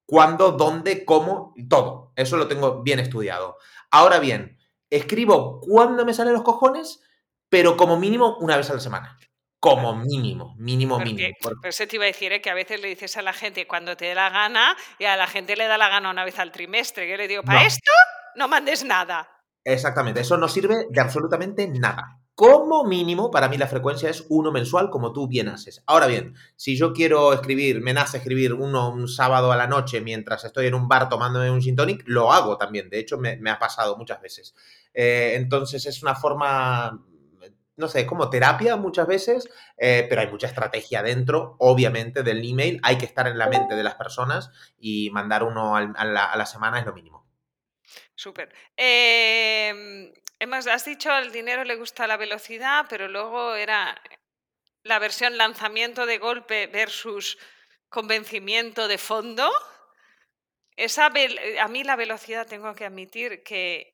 cuándo, 0.06 0.52
dónde, 0.52 1.06
cómo, 1.06 1.54
todo. 1.70 2.14
Eso 2.16 2.38
lo 2.38 2.48
tengo 2.48 2.84
bien 2.84 3.00
estudiado. 3.00 3.58
Ahora 3.92 4.20
bien, 4.20 4.58
escribo 4.90 5.60
cuando 5.62 6.06
me 6.06 6.14
salen 6.14 6.34
los 6.34 6.44
cojones, 6.44 7.02
pero 7.50 7.78
como 7.78 7.98
mínimo 7.98 8.38
una 8.40 8.58
vez 8.58 8.70
a 8.70 8.74
la 8.74 8.80
semana. 8.80 9.18
Como 9.60 9.96
mínimo, 9.96 10.56
mínimo, 10.58 11.00
mínimo. 11.00 11.36
Por 11.42 11.68
eso 11.68 11.88
te 11.88 11.96
iba 11.96 12.04
a 12.04 12.08
decir 12.08 12.34
¿eh? 12.34 12.42
que 12.42 12.50
a 12.50 12.54
veces 12.54 12.82
le 12.82 12.90
dices 12.90 13.16
a 13.16 13.22
la 13.22 13.32
gente 13.32 13.66
cuando 13.66 13.96
te 13.96 14.06
dé 14.06 14.16
la 14.16 14.30
gana 14.30 14.76
y 15.00 15.06
a 15.06 15.16
la 15.16 15.26
gente 15.26 15.56
le 15.56 15.68
da 15.68 15.78
la 15.78 15.88
gana 15.88 16.10
una 16.10 16.26
vez 16.26 16.38
al 16.38 16.52
trimestre. 16.52 17.10
Yo 17.10 17.16
le 17.16 17.30
digo, 17.30 17.44
para 17.44 17.66
esto 17.66 17.92
no 18.36 18.50
mandes 18.50 18.84
nada. 18.84 19.30
Exactamente, 19.64 20.20
eso 20.20 20.36
no 20.36 20.50
sirve 20.50 20.88
de 20.90 21.00
absolutamente 21.00 21.66
nada. 21.68 22.20
Como 22.44 22.84
mínimo, 22.84 23.32
para 23.32 23.48
mí 23.48 23.58
la 23.58 23.68
frecuencia 23.68 24.10
es 24.10 24.26
uno 24.28 24.52
mensual, 24.52 24.90
como 24.90 25.14
tú 25.14 25.30
bien 25.30 25.48
haces. 25.48 25.82
Ahora 25.86 26.08
bien, 26.08 26.36
si 26.58 26.76
yo 26.76 26.92
quiero 26.92 27.32
escribir, 27.32 27.80
me 27.80 27.94
nace 27.94 28.18
escribir 28.18 28.54
uno 28.54 28.90
un 28.90 29.08
sábado 29.08 29.54
a 29.54 29.56
la 29.56 29.68
noche 29.68 30.02
mientras 30.02 30.44
estoy 30.44 30.68
en 30.68 30.74
un 30.74 30.90
bar 30.90 31.08
tomándome 31.08 31.50
un 31.50 31.62
gin 31.62 31.78
tonic, 31.78 32.04
lo 32.06 32.34
hago 32.34 32.58
también. 32.58 32.90
De 32.90 33.00
hecho, 33.00 33.18
me, 33.18 33.50
ha 33.50 33.60
pasado 33.60 33.96
muchas 33.96 34.22
veces. 34.22 34.54
Eh, 34.94 35.36
entonces, 35.36 35.86
es 35.86 36.04
una 36.04 36.16
forma 36.16 37.02
no 37.76 37.88
sé, 37.88 38.06
como 38.06 38.30
terapia 38.30 38.76
muchas 38.76 39.08
veces, 39.08 39.50
eh, 39.78 40.06
pero 40.08 40.22
hay 40.22 40.28
mucha 40.28 40.48
estrategia 40.48 41.02
dentro, 41.02 41.56
obviamente, 41.60 42.24
del 42.24 42.48
email. 42.48 42.80
Hay 42.84 42.98
que 42.98 43.06
estar 43.06 43.28
en 43.28 43.38
la 43.38 43.48
mente 43.48 43.76
de 43.76 43.84
las 43.84 43.96
personas 43.96 44.52
y 44.78 45.10
mandar 45.12 45.44
uno 45.44 45.76
a, 45.76 46.06
la, 46.06 46.46
semana 46.46 46.80
es 46.80 46.86
lo 46.86 46.94
mínimo. 46.94 47.26
Súper. 48.16 48.54
Em, 48.76 50.12
has 50.52 50.86
dicho 50.86 51.12
al 51.12 51.32
dinero 51.32 51.64
le 51.64 51.76
gusta 51.76 52.08
la 52.08 52.18
velocidad, 52.18 52.86
pero 52.90 53.08
luego 53.08 53.56
era 53.56 54.02
la 54.84 55.00
versión 55.00 55.38
lanzamiento 55.38 56.06
de 56.06 56.18
golpe 56.18 56.68
versus 56.68 57.38
convencimiento 57.90 58.88
de 58.88 58.98
fondo. 58.98 59.52
Esa, 60.76 61.12
a 61.62 61.68
mí 61.68 61.84
la 61.84 61.96
velocidad 61.96 62.48
tengo 62.48 62.74
que 62.74 62.86
admitir 62.86 63.44
que 63.44 63.94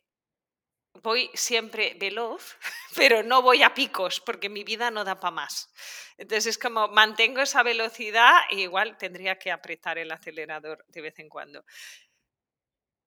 voy 1.03 1.29
siempre 1.33 1.95
veloz, 1.99 2.57
pero 2.95 3.23
no 3.23 3.41
voy 3.41 3.63
a 3.63 3.73
picos 3.73 4.19
porque 4.19 4.49
mi 4.49 4.63
vida 4.63 4.91
no 4.91 5.03
da 5.03 5.19
para 5.19 5.31
más. 5.31 5.71
Entonces 6.17 6.47
es 6.47 6.57
como 6.57 6.87
mantengo 6.87 7.41
esa 7.41 7.63
velocidad 7.63 8.41
e 8.49 8.61
igual 8.61 8.97
tendría 8.97 9.37
que 9.37 9.51
apretar 9.51 9.97
el 9.97 10.11
acelerador 10.11 10.83
de 10.87 11.01
vez 11.01 11.19
en 11.19 11.29
cuando. 11.29 11.63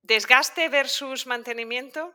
¿Desgaste 0.03 0.69
versus 0.69 1.27
mantenimiento? 1.27 2.15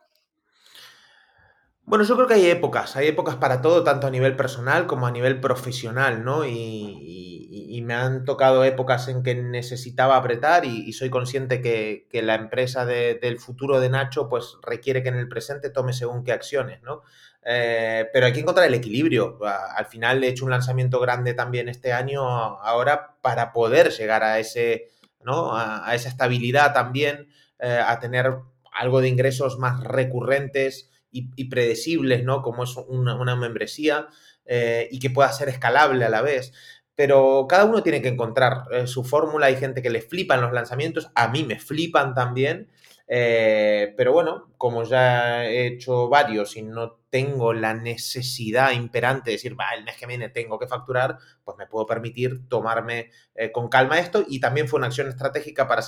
Bueno, 1.87 2.03
yo 2.03 2.15
creo 2.15 2.27
que 2.27 2.33
hay 2.33 2.47
épocas, 2.47 2.97
hay 2.97 3.07
épocas 3.07 3.37
para 3.37 3.61
todo, 3.61 3.81
tanto 3.85 4.07
a 4.07 4.09
nivel 4.09 4.35
personal 4.35 4.87
como 4.87 5.07
a 5.07 5.11
nivel 5.11 5.39
profesional, 5.39 6.25
¿no? 6.25 6.45
Y, 6.45 7.81
me 7.85 7.93
han 7.93 8.25
tocado 8.25 8.65
épocas 8.65 9.07
en 9.07 9.23
que 9.23 9.33
necesitaba 9.35 10.17
apretar 10.17 10.65
y, 10.65 10.91
soy 10.91 11.09
consciente 11.09 11.61
que, 11.61 12.05
la 12.21 12.35
empresa 12.35 12.85
del 12.85 13.39
futuro 13.39 13.79
de 13.79 13.89
Nacho 13.89 14.27
pues 14.27 14.57
requiere 14.61 15.01
que 15.01 15.07
en 15.09 15.15
el 15.15 15.29
presente 15.29 15.69
tome 15.69 15.93
según 15.93 16.25
qué 16.25 16.33
acciones, 16.33 16.81
¿no? 16.83 17.03
Eh, 17.45 18.09
pero 18.11 18.25
hay 18.25 18.33
que 18.33 18.41
encontrar 18.41 18.67
el 18.67 18.73
equilibrio. 18.73 19.39
Al 19.45 19.85
final 19.85 20.21
he 20.25 20.27
hecho 20.27 20.43
un 20.43 20.51
lanzamiento 20.51 20.99
grande 20.99 21.33
también 21.33 21.69
este 21.69 21.93
año 21.93 22.21
ahora 22.21 23.15
para 23.21 23.53
poder 23.53 23.91
llegar 23.91 24.23
a, 24.23 24.39
ese, 24.39 24.89
¿no? 25.23 25.55
a, 25.55 25.95
esa 25.95 26.09
estabilidad 26.09 26.73
también, 26.73 27.29
eh, 27.59 27.79
a 27.81 27.97
tener 28.01 28.33
algo 28.73 28.99
de 28.99 29.07
ingresos 29.07 29.57
más 29.57 29.81
recurrentes 29.85 30.91
y, 31.35 31.45
predecibles, 31.45 32.23
¿no? 32.23 32.41
Como 32.41 32.63
es 32.63 32.75
una, 32.87 33.35
membresía 33.35 34.07
eh, 34.45 34.87
y 34.91 34.99
que 34.99 35.09
pueda 35.09 35.31
ser 35.31 35.49
escalable 35.49 36.05
a 36.05 36.09
la 36.09 36.21
vez. 36.21 36.53
Pero 36.95 37.45
cada 37.47 37.65
uno 37.65 37.83
tiene 37.83 38.01
que 38.01 38.07
encontrar 38.09 38.63
eh, 38.71 38.87
su 38.87 39.03
fórmula. 39.03 39.47
Hay 39.47 39.55
gente 39.57 39.81
que 39.81 39.89
le 39.89 40.01
flipan 40.01 40.41
los 40.41 40.53
lanzamientos, 40.53 41.09
a 41.15 41.27
mí 41.29 41.43
me 41.43 41.59
flipan 41.59 42.13
también. 42.13 42.69
Eh, 43.09 43.93
pero 43.95 44.11
bueno, 44.11 44.51
como 44.57 44.83
ya 44.83 45.45
he 45.45 45.67
hecho 45.67 46.09
varios 46.09 46.57
y 46.57 46.61
no 46.63 46.99
tengo 47.09 47.53
la 47.53 47.73
necesidad 47.73 48.71
imperante 48.71 49.29
de 49.29 49.37
decir, 49.37 49.57
va, 49.57 49.73
el 49.77 49.85
mes 49.85 49.95
que 49.95 50.07
viene 50.07 50.27
tengo 50.27 50.59
que 50.59 50.67
facturar, 50.67 51.17
pues 51.45 51.57
me 51.57 51.67
puedo 51.67 51.85
permitir 51.85 52.49
tomarme 52.49 53.11
con 53.53 53.69
calma 53.69 53.99
esto. 53.99 54.25
Y 54.27 54.39
también 54.39 54.67
fue 54.67 54.77
una 54.77 54.87
acción 54.87 55.07
estratégica 55.07 55.67
para, 55.67 55.83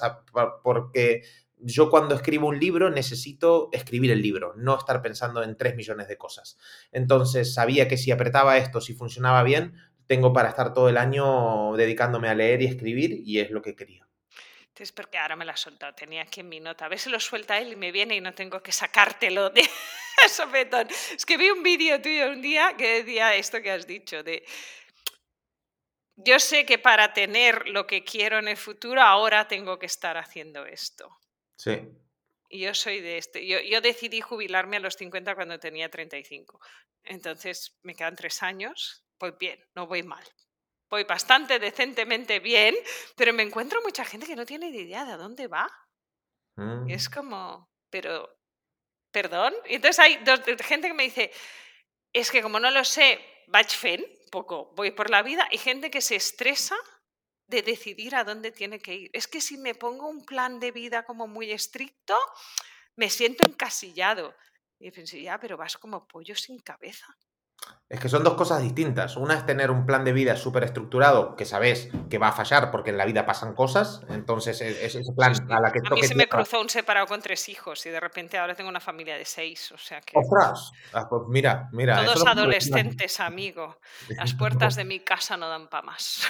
porque 0.63 1.23
yo 1.59 1.89
cuando 1.89 2.15
escribo 2.15 2.47
un 2.47 2.59
libro 2.59 2.89
necesito 2.89 3.69
escribir 3.71 4.11
el 4.11 4.21
libro, 4.21 4.53
no 4.55 4.77
estar 4.77 5.01
pensando 5.01 5.43
en 5.43 5.57
tres 5.57 5.75
millones 5.75 6.07
de 6.07 6.17
cosas. 6.17 6.57
Entonces 6.91 7.53
sabía 7.53 7.87
que 7.87 7.97
si 7.97 8.11
apretaba 8.11 8.57
esto, 8.57 8.81
si 8.81 8.93
funcionaba 8.93 9.43
bien, 9.43 9.75
tengo 10.07 10.33
para 10.33 10.49
estar 10.49 10.73
todo 10.73 10.89
el 10.89 10.97
año 10.97 11.75
dedicándome 11.75 12.29
a 12.29 12.35
leer 12.35 12.61
y 12.61 12.65
escribir 12.65 13.21
y 13.23 13.39
es 13.39 13.51
lo 13.51 13.61
que 13.61 13.75
quería. 13.75 14.07
Entonces, 14.69 14.91
porque 14.93 15.17
ahora 15.17 15.35
me 15.35 15.43
la 15.43 15.51
ha 15.51 15.57
soltado, 15.57 15.93
tenía 15.93 16.21
aquí 16.21 16.39
en 16.39 16.47
mi 16.47 16.61
nota. 16.61 16.85
A 16.85 16.97
si 16.97 17.09
lo 17.09 17.19
suelta 17.19 17.59
él 17.59 17.73
y 17.73 17.75
me 17.75 17.91
viene 17.91 18.15
y 18.15 18.21
no 18.21 18.33
tengo 18.33 18.63
que 18.63 18.71
sacártelo 18.71 19.49
de 19.49 19.61
sopetón. 20.29 20.87
Es 21.15 21.25
que 21.25 21.37
vi 21.37 21.49
un 21.49 21.61
vídeo 21.61 22.01
tuyo 22.01 22.29
un 22.29 22.41
día 22.41 22.75
que 22.77 23.03
decía 23.03 23.35
esto 23.35 23.61
que 23.61 23.71
has 23.71 23.85
dicho, 23.85 24.23
de 24.23 24.45
yo 26.15 26.39
sé 26.39 26.65
que 26.65 26.77
para 26.77 27.13
tener 27.13 27.69
lo 27.69 27.87
que 27.87 28.03
quiero 28.03 28.39
en 28.39 28.47
el 28.47 28.57
futuro, 28.57 29.01
ahora 29.01 29.47
tengo 29.47 29.79
que 29.79 29.85
estar 29.85 30.17
haciendo 30.17 30.65
esto. 30.65 31.09
Sí. 31.59 31.77
Y 32.49 32.61
yo 32.61 32.73
soy 32.73 33.01
de 33.01 33.17
este. 33.17 33.45
Yo, 33.45 33.81
decidí 33.81 34.21
jubilarme 34.21 34.77
a 34.77 34.79
los 34.79 34.95
50 34.95 35.35
cuando 35.35 35.59
tenía 35.59 35.89
35. 35.89 36.59
Entonces 37.03 37.77
me 37.83 37.93
quedan 37.93 38.15
tres 38.15 38.41
años. 38.41 39.05
Voy 39.19 39.33
bien, 39.37 39.59
no 39.75 39.85
voy 39.85 40.01
mal. 40.03 40.23
Voy 40.89 41.03
bastante 41.03 41.59
decentemente 41.59 42.39
bien, 42.39 42.75
pero 43.15 43.33
me 43.33 43.43
encuentro 43.43 43.81
mucha 43.83 44.05
gente 44.05 44.25
que 44.25 44.35
no 44.35 44.45
tiene 44.45 44.69
idea 44.69 45.05
de 45.05 45.11
a 45.11 45.17
dónde 45.17 45.47
va. 45.47 45.69
es 46.87 47.09
mm. 47.09 47.13
como, 47.13 47.69
pero, 47.89 48.39
perdón. 49.11 49.53
Y 49.67 49.75
entonces 49.75 49.99
hay 49.99 50.17
gente 50.63 50.87
que 50.87 50.93
me 50.93 51.03
dice, 51.03 51.31
es 52.13 52.31
que 52.31 52.41
como 52.41 52.59
no 52.59 52.71
lo 52.71 52.83
sé, 52.83 53.19
fen, 53.67 54.03
poco, 54.31 54.73
voy 54.75 54.91
por 54.91 55.09
la 55.09 55.21
vida, 55.21 55.47
y 55.51 55.57
gente 55.57 55.91
que 55.91 56.01
se 56.01 56.15
estresa 56.15 56.75
de 57.49 57.63
decidir 57.63 58.15
a 58.15 58.23
dónde 58.23 58.51
tiene 58.51 58.79
que 58.79 58.95
ir. 58.95 59.09
Es 59.13 59.27
que 59.27 59.41
si 59.41 59.57
me 59.57 59.75
pongo 59.75 60.07
un 60.07 60.23
plan 60.23 60.59
de 60.59 60.71
vida 60.71 61.03
como 61.03 61.27
muy 61.27 61.51
estricto, 61.51 62.17
me 62.95 63.09
siento 63.09 63.43
encasillado. 63.45 64.35
Y 64.79 64.91
pensé, 64.91 65.21
ya, 65.21 65.39
pero 65.39 65.57
vas 65.57 65.77
como 65.77 66.07
pollo 66.07 66.35
sin 66.35 66.59
cabeza. 66.59 67.07
Es 67.89 67.99
que 67.99 68.07
son 68.07 68.23
dos 68.23 68.35
cosas 68.35 68.61
distintas. 68.61 69.17
Una 69.17 69.33
es 69.33 69.45
tener 69.45 69.71
un 69.71 69.85
plan 69.85 70.05
de 70.05 70.13
vida 70.13 70.37
súper 70.37 70.63
estructurado 70.63 71.35
que 71.35 71.43
sabes 71.43 71.89
que 72.09 72.19
va 72.19 72.29
a 72.29 72.31
fallar 72.31 72.71
porque 72.71 72.91
en 72.91 72.97
la 72.97 73.05
vida 73.05 73.25
pasan 73.25 73.55
cosas. 73.55 74.01
Entonces, 74.09 74.61
e-, 74.61 74.85
es 74.85 74.95
ese 74.95 75.11
plan 75.13 75.33
a 75.51 75.59
la 75.59 75.71
que 75.71 75.79
A 75.83 75.95
mí 75.95 76.03
se 76.03 76.15
me 76.15 76.29
cruzó 76.29 76.61
un 76.61 76.69
separado 76.69 77.07
con 77.07 77.19
tres 77.21 77.49
hijos 77.49 77.83
y 77.87 77.89
de 77.89 77.99
repente 77.99 78.37
ahora 78.37 78.55
tengo 78.55 78.69
una 78.69 78.79
familia 78.79 79.17
de 79.17 79.25
seis. 79.25 79.71
O 79.71 79.77
sea 79.77 80.01
que. 80.01 80.17
¡Ostras! 80.17 80.71
Ah, 80.93 81.07
pues 81.09 81.23
mira, 81.27 81.67
mira. 81.73 82.05
Todos 82.05 82.25
adolescentes, 82.27 83.19
amigo. 83.19 83.79
Las 84.09 84.35
puertas 84.35 84.75
de 84.75 84.85
mi 84.85 84.99
casa 84.99 85.35
no 85.35 85.49
dan 85.49 85.67
para 85.67 85.83
más. 85.83 86.29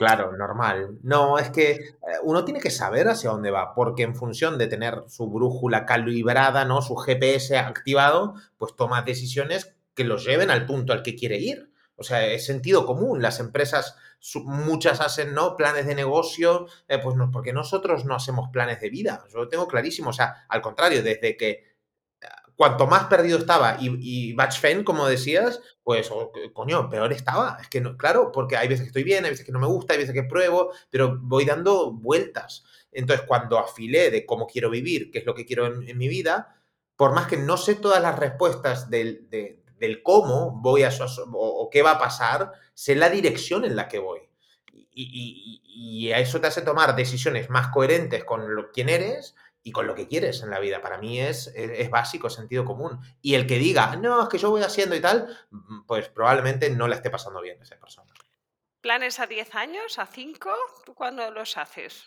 Claro, 0.00 0.34
normal. 0.34 0.98
No, 1.02 1.38
es 1.38 1.50
que 1.50 1.72
eh, 1.72 1.92
uno 2.22 2.42
tiene 2.46 2.58
que 2.58 2.70
saber 2.70 3.06
hacia 3.06 3.28
dónde 3.28 3.50
va, 3.50 3.74
porque 3.74 4.02
en 4.02 4.16
función 4.16 4.56
de 4.56 4.66
tener 4.66 5.04
su 5.08 5.28
brújula 5.28 5.84
calibrada, 5.84 6.64
¿no? 6.64 6.80
Su 6.80 6.96
GPS 6.96 7.58
activado, 7.58 8.32
pues 8.56 8.74
toma 8.76 9.02
decisiones 9.02 9.76
que 9.94 10.04
los 10.04 10.24
lleven 10.24 10.50
al 10.50 10.64
punto 10.64 10.94
al 10.94 11.02
que 11.02 11.16
quiere 11.16 11.36
ir. 11.36 11.70
O 11.96 12.02
sea, 12.02 12.26
es 12.26 12.46
sentido 12.46 12.86
común. 12.86 13.20
Las 13.20 13.40
empresas, 13.40 13.94
muchas 14.46 15.02
hacen 15.02 15.34
¿no? 15.34 15.54
planes 15.54 15.84
de 15.84 15.94
negocio, 15.94 16.66
eh, 16.88 16.96
pues 16.96 17.14
no, 17.14 17.30
porque 17.30 17.52
nosotros 17.52 18.06
no 18.06 18.14
hacemos 18.14 18.48
planes 18.50 18.80
de 18.80 18.88
vida. 18.88 19.22
Yo 19.30 19.40
lo 19.40 19.48
tengo 19.48 19.68
clarísimo. 19.68 20.08
O 20.08 20.14
sea, 20.14 20.46
al 20.48 20.62
contrario, 20.62 21.02
desde 21.02 21.36
que 21.36 21.69
cuanto 22.60 22.86
más 22.86 23.04
perdido 23.04 23.38
estaba 23.38 23.78
y, 23.80 23.88
y 24.02 24.32
Batch 24.34 24.60
como 24.84 25.08
decías, 25.08 25.62
pues, 25.82 26.10
oh, 26.10 26.30
coño, 26.52 26.90
peor 26.90 27.10
estaba. 27.10 27.56
Es 27.58 27.68
que, 27.68 27.80
no, 27.80 27.96
claro, 27.96 28.30
porque 28.30 28.58
hay 28.58 28.68
veces 28.68 28.82
que 28.82 28.88
estoy 28.88 29.02
bien, 29.02 29.24
hay 29.24 29.30
veces 29.30 29.46
que 29.46 29.52
no 29.52 29.58
me 29.58 29.66
gusta, 29.66 29.94
hay 29.94 30.00
veces 30.00 30.12
que 30.12 30.24
pruebo, 30.24 30.70
pero 30.90 31.16
voy 31.22 31.46
dando 31.46 31.90
vueltas. 31.90 32.62
Entonces, 32.92 33.24
cuando 33.26 33.58
afilé 33.58 34.10
de 34.10 34.26
cómo 34.26 34.46
quiero 34.46 34.68
vivir, 34.68 35.10
qué 35.10 35.20
es 35.20 35.24
lo 35.24 35.34
que 35.34 35.46
quiero 35.46 35.68
en, 35.68 35.96
mi 35.96 36.06
vida, 36.08 36.54
por 36.96 37.14
más 37.14 37.28
que 37.28 37.38
no 37.38 37.56
sé 37.56 37.76
todas 37.76 38.02
las 38.02 38.18
respuestas 38.18 38.90
del, 38.90 39.26
cómo 40.02 40.60
voy 40.60 40.82
a 40.82 40.90
o, 41.32 41.70
qué 41.72 41.80
va 41.80 41.92
a 41.92 41.98
pasar, 41.98 42.52
sé 42.74 42.94
la 42.94 43.08
dirección 43.08 43.64
en 43.64 43.74
la 43.74 43.88
que 43.88 44.00
voy. 44.00 44.20
Y, 44.92 46.12
a 46.12 46.18
eso 46.18 46.42
te 46.42 46.48
hace 46.48 46.60
tomar 46.60 46.94
decisiones 46.94 47.48
más 47.48 47.68
coherentes 47.68 48.22
con 48.22 48.54
lo, 48.54 48.70
quién 48.70 48.90
eres 48.90 49.34
y 49.62 49.72
con 49.72 49.86
lo 49.86 49.94
que 49.94 50.08
quieres 50.08 50.42
en 50.42 50.50
la 50.50 50.58
vida. 50.58 50.80
Para 50.80 50.98
mí 50.98 51.20
es, 51.20 51.52
es, 51.54 51.90
básico, 51.90 52.30
sentido 52.30 52.64
común. 52.64 53.00
Y 53.20 53.34
el 53.34 53.46
que 53.46 53.58
diga, 53.58 53.96
no, 53.96 54.22
es 54.22 54.28
que 54.28 54.38
yo 54.38 54.50
voy 54.50 54.62
haciendo 54.62 54.96
y 54.96 55.00
tal, 55.00 55.28
mm, 55.50 55.86
pues 55.86 56.08
probablemente 56.08 56.70
no 56.70 56.88
le 56.88 56.96
esté 56.96 57.10
pasando 57.10 57.40
bien 57.40 57.60
a 57.60 57.64
esa 57.64 57.76
persona. 57.78 58.12
¿Planes 58.80 59.20
a 59.20 59.26
10 59.26 59.54
años, 59.54 59.98
a 59.98 60.06
5? 60.06 60.50
¿Tú 60.86 60.94
cuándo 60.94 61.30
los 61.30 61.56
haces? 61.58 62.04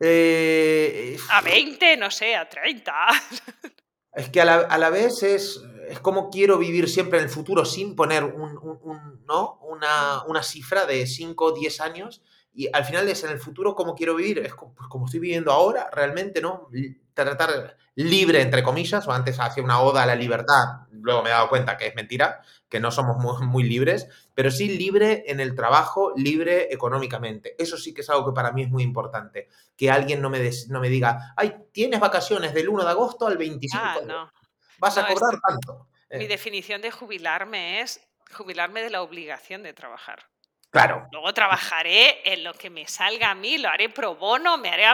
Eh, 0.00 1.18
a 1.30 1.42
20, 1.42 1.98
no 1.98 2.10
sé, 2.10 2.34
a 2.36 2.48
30. 2.48 2.94
Es 4.12 4.28
que 4.28 4.40
a 4.40 4.44
la, 4.44 4.90
vez 4.90 5.22
es, 5.22 5.62
es, 5.88 6.00
como 6.00 6.30
quiero 6.30 6.58
vivir 6.58 6.88
siempre 6.88 7.20
en 7.20 7.26
el 7.26 7.30
futuro 7.30 7.64
sin 7.64 7.94
poner 7.94 8.24
un, 8.24 9.22
¿no? 9.24 9.60
una, 9.62 10.24
una, 10.24 10.42
cifra 10.42 10.84
de 10.84 11.06
5 11.06 11.44
o 11.44 11.52
10 11.52 11.80
años. 11.80 12.20
Y 12.52 12.68
al 12.72 12.84
final 12.84 13.08
es 13.08 13.22
en 13.24 13.30
el 13.30 13.38
futuro 13.38 13.74
como 13.74 13.94
quiero 13.94 14.14
vivir, 14.14 14.40
es 14.40 14.54
como, 14.54 14.74
pues 14.74 14.88
como 14.88 15.06
estoy 15.06 15.20
viviendo 15.20 15.52
ahora, 15.52 15.88
realmente, 15.92 16.40
¿no? 16.40 16.68
Tratar 17.14 17.76
libre, 17.94 18.40
entre 18.40 18.62
comillas, 18.62 19.06
o 19.06 19.12
antes 19.12 19.38
hacía 19.38 19.62
una 19.62 19.80
oda 19.80 20.02
a 20.02 20.06
la 20.06 20.14
libertad, 20.14 20.86
luego 20.90 21.22
me 21.22 21.30
he 21.30 21.32
dado 21.32 21.48
cuenta 21.48 21.76
que 21.76 21.86
es 21.86 21.94
mentira, 21.94 22.42
que 22.68 22.80
no 22.80 22.90
somos 22.90 23.18
muy, 23.18 23.46
muy 23.46 23.62
libres, 23.64 24.08
pero 24.34 24.50
sí 24.50 24.78
libre 24.78 25.24
en 25.26 25.40
el 25.40 25.54
trabajo, 25.54 26.12
libre 26.16 26.72
económicamente. 26.72 27.56
Eso 27.58 27.76
sí 27.76 27.92
que 27.92 28.00
es 28.00 28.10
algo 28.10 28.26
que 28.26 28.34
para 28.34 28.52
mí 28.52 28.62
es 28.62 28.70
muy 28.70 28.82
importante. 28.82 29.48
Que 29.76 29.90
alguien 29.90 30.22
no 30.22 30.30
me, 30.30 30.38
no 30.68 30.80
me 30.80 30.88
diga, 30.88 31.34
ay, 31.36 31.54
tienes 31.72 32.00
vacaciones 32.00 32.54
del 32.54 32.68
1 32.68 32.84
de 32.84 32.90
agosto 32.90 33.26
al 33.26 33.36
25. 33.36 33.82
Ah, 33.84 33.98
no. 34.06 34.32
Vas 34.78 34.96
a 34.98 35.06
cobrar 35.06 35.40
tanto. 35.46 35.88
Mi 36.10 36.24
eh. 36.24 36.28
definición 36.28 36.80
de 36.80 36.90
jubilarme 36.90 37.80
es 37.80 38.00
jubilarme 38.32 38.82
de 38.82 38.90
la 38.90 39.02
obligación 39.02 39.62
de 39.62 39.72
trabajar. 39.72 40.29
Claro. 40.70 41.08
Luego 41.10 41.34
trabajaré 41.34 42.32
en 42.32 42.44
lo 42.44 42.54
que 42.54 42.70
me 42.70 42.86
salga 42.86 43.30
a 43.30 43.34
mí, 43.34 43.58
lo 43.58 43.68
haré 43.68 43.88
pro 43.88 44.14
bono, 44.14 44.56
me 44.58 44.68
haré, 44.68 44.84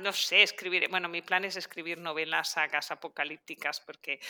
no 0.00 0.12
sé, 0.12 0.42
escribir. 0.42 0.88
Bueno, 0.90 1.08
mi 1.08 1.22
plan 1.22 1.46
es 1.46 1.56
escribir 1.56 1.96
novelas, 1.98 2.50
sagas 2.50 2.90
apocalípticas, 2.90 3.80
porque 3.80 4.20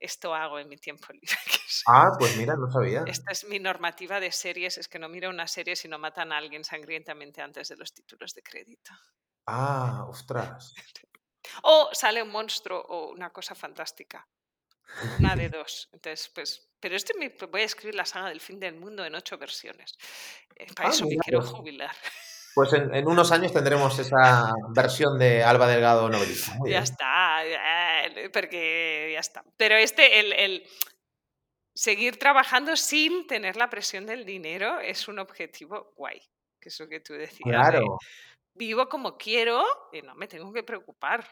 esto 0.00 0.34
hago 0.34 0.58
en 0.58 0.68
mi 0.68 0.76
tiempo 0.76 1.12
libre. 1.12 1.28
Ah, 1.86 2.10
pues 2.18 2.36
mira, 2.36 2.56
no 2.56 2.70
sabía. 2.70 3.04
Esta 3.06 3.32
es 3.32 3.44
mi 3.44 3.58
normativa 3.58 4.18
de 4.18 4.32
series, 4.32 4.78
es 4.78 4.88
que 4.88 4.98
no 4.98 5.08
miro 5.08 5.30
una 5.30 5.46
serie 5.46 5.76
si 5.76 5.88
no 5.88 5.98
matan 5.98 6.32
a 6.32 6.38
alguien 6.38 6.64
sangrientamente 6.64 7.40
antes 7.42 7.68
de 7.68 7.76
los 7.76 7.92
títulos 7.92 8.34
de 8.34 8.42
crédito. 8.42 8.92
Ah, 9.46 10.06
ostras. 10.08 10.74
O 11.62 11.90
sale 11.92 12.22
un 12.22 12.30
monstruo 12.30 12.80
o 12.80 13.12
una 13.12 13.30
cosa 13.30 13.54
fantástica. 13.54 14.26
Una 15.18 15.36
de 15.36 15.48
dos. 15.48 15.88
Entonces, 15.92 16.30
pues 16.34 16.68
pero 16.84 16.96
este 16.96 17.14
me, 17.14 17.32
voy 17.50 17.62
a 17.62 17.64
escribir 17.64 17.94
la 17.94 18.04
saga 18.04 18.28
del 18.28 18.40
fin 18.40 18.60
del 18.60 18.74
mundo 18.74 19.06
en 19.06 19.14
ocho 19.14 19.38
versiones. 19.38 19.96
Eh, 20.54 20.66
para 20.76 20.90
ah, 20.90 20.92
eso 20.92 21.06
me 21.06 21.16
quiero 21.16 21.40
jubilar. 21.40 21.96
Pues 22.54 22.74
en, 22.74 23.08
unos 23.08 23.32
años 23.32 23.54
tendremos 23.54 23.98
esa 23.98 24.52
versión 24.68 25.18
de 25.18 25.42
Alba 25.42 25.66
Delgado 25.66 26.10
novelista. 26.10 26.52
ya 26.66 26.80
está, 26.80 27.42
porque 28.34 29.12
ya 29.14 29.20
está. 29.20 29.42
Pero 29.56 29.76
este, 29.76 30.20
el, 30.44 30.62
seguir 31.74 32.18
trabajando 32.18 32.76
sin 32.76 33.26
tener 33.26 33.56
la 33.56 33.70
presión 33.70 34.04
del 34.04 34.26
dinero 34.26 34.78
es 34.78 35.08
un 35.08 35.18
objetivo 35.20 35.94
guay, 35.96 36.20
que 36.60 36.68
es 36.68 36.78
lo 36.78 36.86
que 36.86 37.00
tú 37.00 37.14
decías. 37.14 37.42
Claro. 37.42 37.96
vivo 38.52 38.90
como 38.90 39.16
quiero 39.16 39.64
y 39.90 40.02
no 40.02 40.14
me 40.16 40.28
tengo 40.28 40.52
que 40.52 40.62
preocupar. 40.62 41.26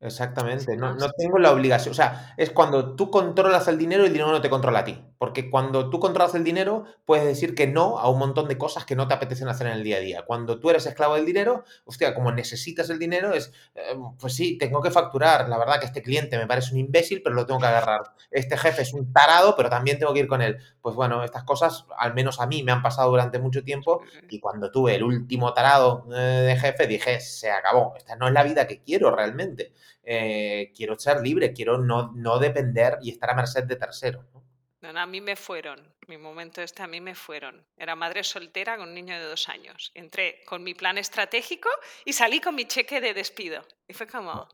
Exactamente, 0.00 0.76
no, 0.76 0.94
no, 0.94 1.10
tengo 1.16 1.38
la 1.38 1.52
obligación. 1.52 1.92
O 1.92 1.94
sea, 1.94 2.34
es 2.36 2.50
cuando 2.50 2.94
tú 2.96 3.10
controlas 3.10 3.66
el 3.68 3.78
dinero 3.78 4.02
y 4.02 4.06
el 4.08 4.12
dinero 4.12 4.30
no 4.30 4.42
te 4.42 4.50
controla 4.50 4.80
a 4.80 4.84
ti. 4.84 5.02
Porque 5.18 5.50
cuando 5.50 5.90
tú 5.90 5.98
controlas 6.00 6.34
el 6.34 6.44
dinero, 6.44 6.84
puedes 7.04 7.24
decir 7.24 7.54
que 7.54 7.66
no 7.66 7.98
a 7.98 8.10
un 8.10 8.18
montón 8.18 8.48
de 8.48 8.58
cosas 8.58 8.84
que 8.84 8.96
no 8.96 9.08
te 9.08 9.14
apetecen 9.14 9.48
hacer 9.48 9.66
en 9.66 9.74
el 9.74 9.84
día 9.84 9.96
a 9.96 10.00
día. 10.00 10.22
Cuando 10.26 10.60
tú 10.60 10.70
eres 10.70 10.86
esclavo 10.86 11.14
del 11.14 11.24
dinero, 11.24 11.64
hostia, 11.84 12.14
como 12.14 12.32
necesitas 12.32 12.90
el 12.90 12.98
dinero, 12.98 13.32
es, 13.32 13.52
eh, 13.74 13.96
pues 14.18 14.34
sí, 14.34 14.58
tengo 14.58 14.82
que 14.82 14.90
facturar. 14.90 15.48
La 15.48 15.58
verdad 15.58 15.80
que 15.80 15.86
este 15.86 16.02
cliente 16.02 16.36
me 16.38 16.46
parece 16.46 16.72
un 16.72 16.80
imbécil, 16.80 17.22
pero 17.22 17.34
lo 17.34 17.46
tengo 17.46 17.60
que 17.60 17.66
agarrar. 17.66 18.00
Este 18.30 18.56
jefe 18.56 18.82
es 18.82 18.92
un 18.92 19.12
tarado, 19.12 19.54
pero 19.56 19.70
también 19.70 19.98
tengo 19.98 20.12
que 20.12 20.20
ir 20.20 20.28
con 20.28 20.42
él. 20.42 20.58
Pues 20.80 20.94
bueno, 20.94 21.24
estas 21.24 21.44
cosas, 21.44 21.86
al 21.98 22.14
menos 22.14 22.40
a 22.40 22.46
mí, 22.46 22.62
me 22.62 22.72
han 22.72 22.82
pasado 22.82 23.10
durante 23.10 23.38
mucho 23.38 23.62
tiempo. 23.64 24.02
Y 24.28 24.40
cuando 24.40 24.70
tuve 24.70 24.96
el 24.96 25.02
último 25.02 25.52
tarado 25.54 26.06
eh, 26.14 26.18
de 26.18 26.56
jefe, 26.56 26.86
dije, 26.86 27.20
se 27.20 27.50
acabó. 27.50 27.94
Esta 27.96 28.16
no 28.16 28.26
es 28.26 28.32
la 28.32 28.42
vida 28.42 28.66
que 28.66 28.82
quiero 28.82 29.10
realmente. 29.10 29.72
Eh, 30.02 30.72
quiero 30.76 30.98
ser 30.98 31.20
libre, 31.20 31.52
quiero 31.52 31.78
no, 31.78 32.12
no, 32.14 32.38
depender 32.38 32.98
y 33.02 33.10
estar 33.10 33.30
a 33.30 33.34
merced 33.34 33.64
de 33.64 33.76
terceros. 33.76 34.24
¿no? 34.32 34.45
A 34.82 35.06
mí 35.06 35.20
me 35.20 35.36
fueron, 35.36 35.94
mi 36.06 36.18
momento 36.18 36.62
este 36.62 36.82
a 36.82 36.86
mí 36.86 37.00
me 37.00 37.14
fueron. 37.14 37.66
Era 37.76 37.96
madre 37.96 38.22
soltera 38.22 38.76
con 38.76 38.88
un 38.88 38.94
niño 38.94 39.18
de 39.18 39.24
dos 39.24 39.48
años. 39.48 39.90
Entré 39.94 40.42
con 40.44 40.62
mi 40.62 40.74
plan 40.74 40.98
estratégico 40.98 41.68
y 42.04 42.12
salí 42.12 42.40
con 42.40 42.54
mi 42.54 42.66
cheque 42.66 43.00
de 43.00 43.14
despido. 43.14 43.66
Y 43.88 43.94
fue 43.94 44.06
como, 44.06 44.48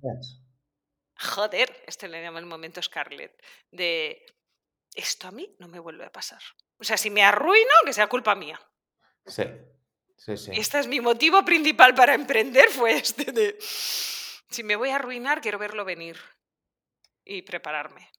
joder, 1.18 1.84
este 1.86 2.08
le 2.08 2.22
llamo 2.22 2.38
el 2.38 2.46
momento 2.46 2.80
Scarlett, 2.80 3.42
de 3.70 4.24
esto 4.94 5.28
a 5.28 5.32
mí 5.32 5.54
no 5.58 5.68
me 5.68 5.78
vuelve 5.78 6.04
a 6.04 6.12
pasar. 6.12 6.42
O 6.78 6.84
sea, 6.84 6.96
si 6.96 7.10
me 7.10 7.22
arruino, 7.22 7.74
que 7.84 7.92
sea 7.92 8.08
culpa 8.08 8.34
mía. 8.34 8.60
Sí, 9.26 9.44
sí, 10.16 10.36
sí. 10.36 10.50
Y 10.52 10.60
este 10.60 10.80
es 10.80 10.88
mi 10.88 11.00
motivo 11.00 11.44
principal 11.44 11.94
para 11.94 12.14
emprender, 12.14 12.68
fue 12.70 12.92
este 12.94 13.32
de 13.32 13.58
si 14.52 14.62
me 14.62 14.76
voy 14.76 14.90
a 14.90 14.96
arruinar, 14.96 15.40
quiero 15.40 15.58
verlo 15.58 15.84
venir 15.84 16.18
y 17.24 17.42
prepararme. 17.42 18.10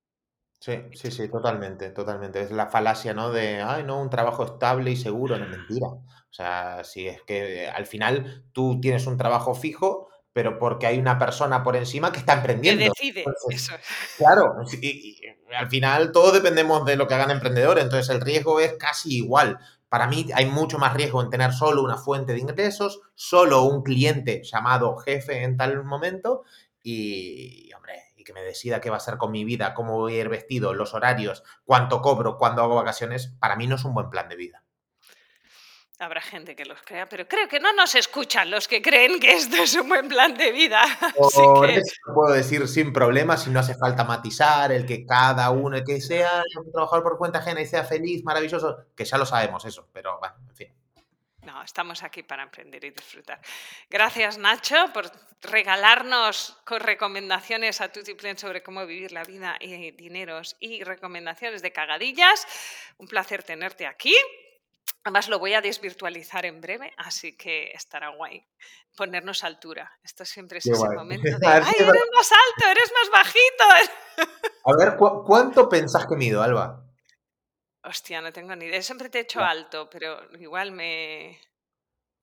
Sí, 0.63 0.79
sí, 0.93 1.11
sí, 1.11 1.27
totalmente, 1.27 1.89
totalmente. 1.89 2.39
Es 2.39 2.49
la 2.49 2.67
falacia, 2.67 3.13
¿no? 3.13 3.31
De, 3.31 3.61
ay, 3.61 3.83
no, 3.83 4.01
un 4.01 4.09
trabajo 4.09 4.45
estable 4.45 4.91
y 4.91 4.95
seguro, 4.95 5.37
no 5.37 5.43
es 5.43 5.51
mentira. 5.51 5.87
O 5.87 6.31
sea, 6.31 6.85
si 6.85 7.05
es 7.05 7.21
que 7.23 7.67
al 7.67 7.85
final 7.85 8.45
tú 8.53 8.79
tienes 8.79 9.05
un 9.05 9.17
trabajo 9.17 9.55
fijo, 9.55 10.07
pero 10.31 10.57
porque 10.59 10.87
hay 10.87 10.99
una 10.99 11.19
persona 11.19 11.63
por 11.63 11.75
encima 11.75 12.13
que 12.13 12.19
está 12.19 12.35
emprendiendo. 12.35 12.81
Que 12.81 12.91
decide, 12.91 13.25
eso. 13.49 13.73
Claro, 14.17 14.53
y, 14.81 15.21
al 15.53 15.67
final 15.67 16.13
todos 16.13 16.31
dependemos 16.31 16.85
de 16.85 16.95
lo 16.95 17.09
que 17.09 17.15
hagan 17.15 17.31
emprendedores, 17.31 17.83
entonces 17.83 18.15
el 18.15 18.21
riesgo 18.21 18.61
es 18.61 18.75
casi 18.77 19.17
igual. 19.17 19.59
Para 19.89 20.07
mí 20.07 20.27
hay 20.33 20.45
mucho 20.45 20.79
más 20.79 20.93
riesgo 20.93 21.21
en 21.21 21.29
tener 21.29 21.51
solo 21.51 21.83
una 21.83 21.97
fuente 21.97 22.31
de 22.31 22.39
ingresos, 22.39 23.01
solo 23.15 23.63
un 23.63 23.83
cliente 23.83 24.41
llamado 24.45 24.95
jefe 24.95 25.43
en 25.43 25.57
tal 25.57 25.83
momento 25.83 26.43
y, 26.81 27.69
hombre, 27.73 27.95
y 28.23 28.25
que 28.25 28.33
me 28.33 28.41
decida 28.41 28.79
qué 28.79 28.89
va 28.89 28.95
a 28.95 28.97
hacer 28.97 29.17
con 29.17 29.31
mi 29.31 29.43
vida, 29.43 29.73
cómo 29.73 29.97
voy 29.97 30.15
a 30.15 30.21
ir 30.21 30.29
vestido, 30.29 30.73
los 30.73 30.93
horarios, 30.93 31.43
cuánto 31.65 32.01
cobro, 32.01 32.37
cuándo 32.37 32.63
hago 32.63 32.75
vacaciones, 32.75 33.35
para 33.39 33.57
mí 33.57 33.67
no 33.67 33.75
es 33.75 33.83
un 33.83 33.93
buen 33.93 34.09
plan 34.09 34.29
de 34.29 34.37
vida. 34.37 34.63
Habrá 35.99 36.21
gente 36.21 36.55
que 36.55 36.65
los 36.65 36.81
crea, 36.81 37.07
pero 37.07 37.27
creo 37.27 37.47
que 37.47 37.59
no 37.59 37.73
nos 37.73 37.95
escuchan 37.95 38.49
los 38.49 38.67
que 38.67 38.81
creen 38.81 39.19
que 39.19 39.33
esto 39.33 39.57
es 39.57 39.75
un 39.75 39.89
buen 39.89 40.07
plan 40.07 40.35
de 40.35 40.51
vida. 40.51 40.81
Por 41.35 41.69
eso 41.69 41.93
puedo 42.13 42.33
decir 42.33 42.67
sin 42.67 42.93
problemas, 42.93 43.43
si 43.43 43.49
no 43.49 43.59
hace 43.59 43.75
falta 43.75 44.03
matizar, 44.03 44.71
el 44.71 44.85
que 44.85 45.05
cada 45.05 45.49
uno, 45.51 45.77
el 45.77 45.83
que 45.83 46.01
sea 46.01 46.43
un 46.57 46.71
trabajador 46.71 47.03
por 47.03 47.17
cuenta 47.17 47.39
ajena 47.39 47.61
y 47.61 47.65
sea 47.65 47.83
feliz, 47.83 48.23
maravilloso, 48.23 48.85
que 48.95 49.05
ya 49.05 49.17
lo 49.17 49.25
sabemos 49.25 49.65
eso, 49.65 49.87
pero 49.91 50.17
bueno, 50.19 50.35
en 50.49 50.55
fin. 50.55 50.82
No, 51.45 51.61
estamos 51.61 52.03
aquí 52.03 52.23
para 52.23 52.43
emprender 52.43 52.83
y 52.85 52.91
disfrutar. 52.91 53.39
Gracias, 53.89 54.37
Nacho, 54.37 54.91
por 54.93 55.11
regalarnos 55.41 56.57
con 56.65 56.79
recomendaciones 56.79 57.81
a 57.81 57.91
Tutiplen 57.91 58.37
sobre 58.37 58.63
cómo 58.63 58.85
vivir 58.85 59.11
la 59.11 59.23
vida 59.23 59.57
y 59.59 59.91
dineros 59.91 60.55
y 60.59 60.83
recomendaciones 60.83 61.61
de 61.61 61.73
cagadillas. 61.73 62.47
Un 62.97 63.07
placer 63.07 63.43
tenerte 63.43 63.85
aquí. 63.85 64.15
Además, 65.03 65.27
lo 65.27 65.37
voy 65.37 65.53
a 65.53 65.59
desvirtualizar 65.59 66.45
en 66.45 66.61
breve, 66.61 66.93
así 66.95 67.35
que 67.35 67.71
estará 67.73 68.09
guay 68.09 68.45
ponernos 68.95 69.43
a 69.43 69.47
altura. 69.47 69.91
Esto 70.01 70.23
siempre 70.23 70.59
es 70.59 70.65
ese 70.65 70.89
momento 70.89 71.37
de, 71.37 71.47
¡ay, 71.47 71.73
eres 71.77 72.03
más 72.15 72.31
alto, 72.31 72.71
eres 72.71 72.91
más 72.93 73.11
bajito! 73.11 74.29
A 74.65 74.77
ver, 74.77 74.95
¿cuánto 75.25 75.67
pensás 75.67 76.05
que 76.07 76.15
mido, 76.15 76.41
Alba? 76.41 76.85
Hostia, 77.85 78.21
no 78.21 78.31
tengo 78.31 78.55
ni 78.55 78.65
idea. 78.65 78.81
Siempre 78.81 79.09
te 79.09 79.17
he 79.17 79.21
hecho 79.21 79.41
alto, 79.41 79.89
pero 79.89 80.21
igual 80.39 80.71
me. 80.71 81.37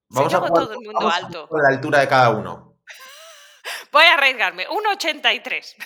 Vamos 0.09 0.33
a 0.33 0.41
todo 0.41 0.73
el 0.73 0.81
mundo 0.81 1.07
alto. 1.09 1.49
A 1.53 1.63
la 1.63 1.69
altura 1.69 2.01
de 2.01 2.09
cada 2.09 2.31
uno. 2.31 2.79
Voy 3.93 4.05
a 4.05 4.15
arriesgarme. 4.15 4.67
1,83. 4.67 5.77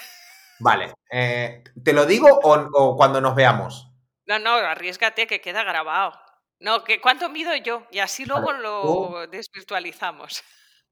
Vale. 0.61 0.95
Eh, 1.11 1.65
¿Te 1.83 1.93
lo 1.93 2.07
digo 2.07 2.29
o, 2.31 2.97
cuando 2.97 3.21
nos 3.21 3.35
veamos? 3.35 3.91
No, 4.27 4.39
no, 4.39 4.55
arriesgate 4.55 5.27
que 5.27 5.41
queda 5.41 5.65
grabado. 5.65 6.13
No, 6.61 6.85
que 6.85 7.01
¿cuánto 7.01 7.29
mido 7.29 7.57
yo? 7.57 7.85
Y 7.91 7.99
así 7.99 8.25
luego 8.25 8.53
lo 8.53 9.27
desvirtualizamos. 9.27 10.45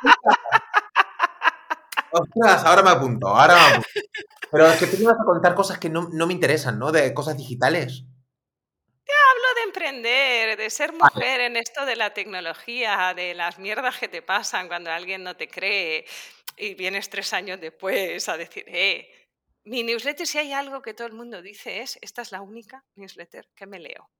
¡Ostras! 2.10 2.64
Ahora 2.64 2.82
me 2.82 2.90
apunto, 2.90 3.28
ahora 3.28 3.54
me 3.54 3.60
apunto. 3.60 3.88
Pero 4.50 4.66
es 4.66 4.78
que 4.78 4.86
tú 4.86 4.98
me 4.98 5.06
vas 5.06 5.20
a 5.20 5.24
contar 5.24 5.54
cosas 5.54 5.78
que 5.78 5.88
no, 5.88 6.08
me 6.08 6.32
interesan, 6.32 6.78
¿no? 6.78 6.92
De 6.92 7.12
cosas 7.12 7.36
digitales. 7.36 8.04
Te 9.04 9.12
hablo 9.12 9.54
de 9.56 9.62
emprender, 9.62 10.56
de 10.56 10.70
ser 10.70 10.92
mujer 10.92 11.40
en 11.40 11.56
esto 11.56 11.84
de 11.84 11.96
la 11.96 12.14
tecnología, 12.14 13.12
de 13.14 13.34
las 13.34 13.58
mierdas 13.58 13.98
que 13.98 14.08
te 14.08 14.22
pasan 14.22 14.68
cuando 14.68 14.90
alguien 14.90 15.22
no 15.22 15.36
te 15.36 15.48
cree 15.48 16.06
y 16.56 16.74
vienes 16.74 17.10
tres 17.10 17.32
años 17.32 17.60
después 17.60 18.28
a 18.28 18.36
decir, 18.36 18.64
eh, 18.68 19.10
mi 19.64 19.82
newsletter 19.82 20.26
si 20.26 20.38
hay 20.38 20.52
algo 20.52 20.82
que 20.82 20.94
todo 20.94 21.06
el 21.06 21.14
mundo 21.14 21.40
dice 21.40 21.80
es, 21.80 21.98
esta 22.00 22.22
es 22.22 22.32
la 22.32 22.42
única 22.42 22.84
newsletter 22.94 23.48
que 23.54 23.66
me 23.66 23.78
leo. 23.78 24.10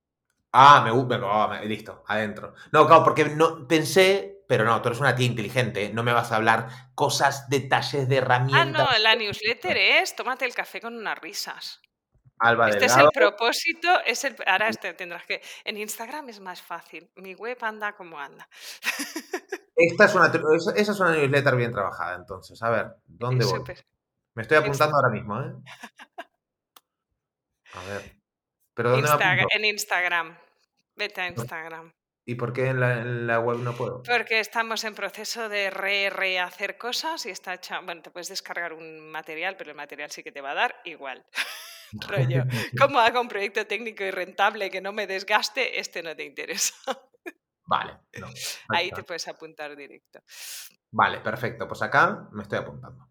Ah, 0.55 0.81
me 0.83 0.91
gusta, 0.91 1.61
listo, 1.63 2.03
adentro. 2.07 2.53
No, 2.71 2.85
claro, 2.85 3.03
porque 3.03 3.25
no 3.25 3.67
pensé, 3.67 4.43
pero 4.47 4.63
no, 4.65 4.79
tú 4.83 4.89
eres 4.89 4.99
una 4.99 5.15
tía 5.15 5.25
inteligente, 5.25 5.91
no 5.91 6.03
me 6.03 6.13
vas 6.13 6.31
a 6.31 6.35
hablar 6.35 6.67
cosas, 6.93 7.49
detalles 7.49 8.07
de 8.07 8.17
herramientas. 8.17 8.87
Ah, 8.87 8.93
no, 8.93 8.99
la 8.99 9.15
newsletter 9.15 9.75
es 9.75 10.15
tómate 10.15 10.45
el 10.45 10.53
café 10.53 10.79
con 10.79 10.95
unas 10.95 11.17
risas. 11.17 11.81
Alba 12.37 12.69
este 12.69 12.85
es 12.85 12.95
el 12.97 13.09
propósito, 13.11 13.89
es 14.05 14.23
el, 14.25 14.35
ahora 14.45 14.67
este 14.67 14.93
tendrás 14.93 15.25
que. 15.25 15.41
En 15.63 15.77
Instagram 15.77 16.29
es 16.29 16.39
más 16.39 16.61
fácil. 16.61 17.09
Mi 17.15 17.33
web 17.33 17.57
anda 17.61 17.95
como 17.95 18.19
anda. 18.19 18.47
Esta 19.75 20.05
es 20.05 20.13
una, 20.13 20.31
esa 20.75 20.91
es 20.91 20.99
una 20.99 21.15
newsletter 21.15 21.55
bien 21.55 21.71
trabajada, 21.71 22.15
entonces. 22.15 22.61
A 22.61 22.69
ver, 22.69 22.91
¿dónde 23.05 23.45
voy? 23.45 23.63
Me 24.35 24.43
estoy 24.43 24.57
apuntando 24.57 24.95
ahora 24.95 25.09
mismo, 25.09 25.39
¿eh? 25.41 25.51
A 27.73 27.83
ver. 27.85 28.17
¿Pero 28.75 28.91
dónde 28.91 29.07
En 29.51 29.65
Instagram. 29.65 30.37
Vete 30.95 31.21
a 31.21 31.27
Instagram. 31.27 31.91
¿Y 32.25 32.35
por 32.35 32.53
qué 32.53 32.67
en 32.67 33.27
la, 33.27 33.39
web 33.39 33.57
no 33.57 33.75
puedo? 33.75 34.01
Porque 34.03 34.39
estamos 34.39 34.83
en 34.85 34.95
proceso 34.95 35.49
de 35.49 35.69
re 35.69 36.09
rehacer 36.09 36.77
cosas 36.77 37.25
y 37.25 37.31
está 37.31 37.53
hecha. 37.53 37.81
Bueno, 37.81 38.01
te 38.01 38.11
puedes 38.11 38.29
descargar 38.29 38.71
un 38.71 39.11
material, 39.11 39.57
pero 39.57 39.71
el 39.71 39.75
material 39.77 40.09
sí 40.09 40.23
que 40.23 40.31
te 40.31 40.39
va 40.39 40.51
a 40.51 40.55
dar 40.55 40.75
igual. 40.85 41.25
Rollo. 42.07 42.43
¿Cómo 42.79 42.99
hago 42.99 43.21
un 43.21 43.27
proyecto 43.27 43.65
técnico 43.67 44.03
y 44.03 44.11
rentable 44.11 44.69
que 44.71 44.81
no 44.81 44.91
me 44.91 45.07
desgaste? 45.07 45.79
Este 45.79 46.03
no 46.03 46.15
te 46.15 46.23
interesa. 46.23 46.73
Vale. 47.65 47.97
Ahí 48.69 48.91
te 48.91 49.03
puedes 49.03 49.27
apuntar 49.27 49.75
directo. 49.75 50.19
Vale, 50.91 51.21
perfecto. 51.21 51.67
Pues 51.67 51.81
acá 51.81 52.27
me 52.31 52.43
estoy 52.43 52.59
apuntando. 52.59 53.07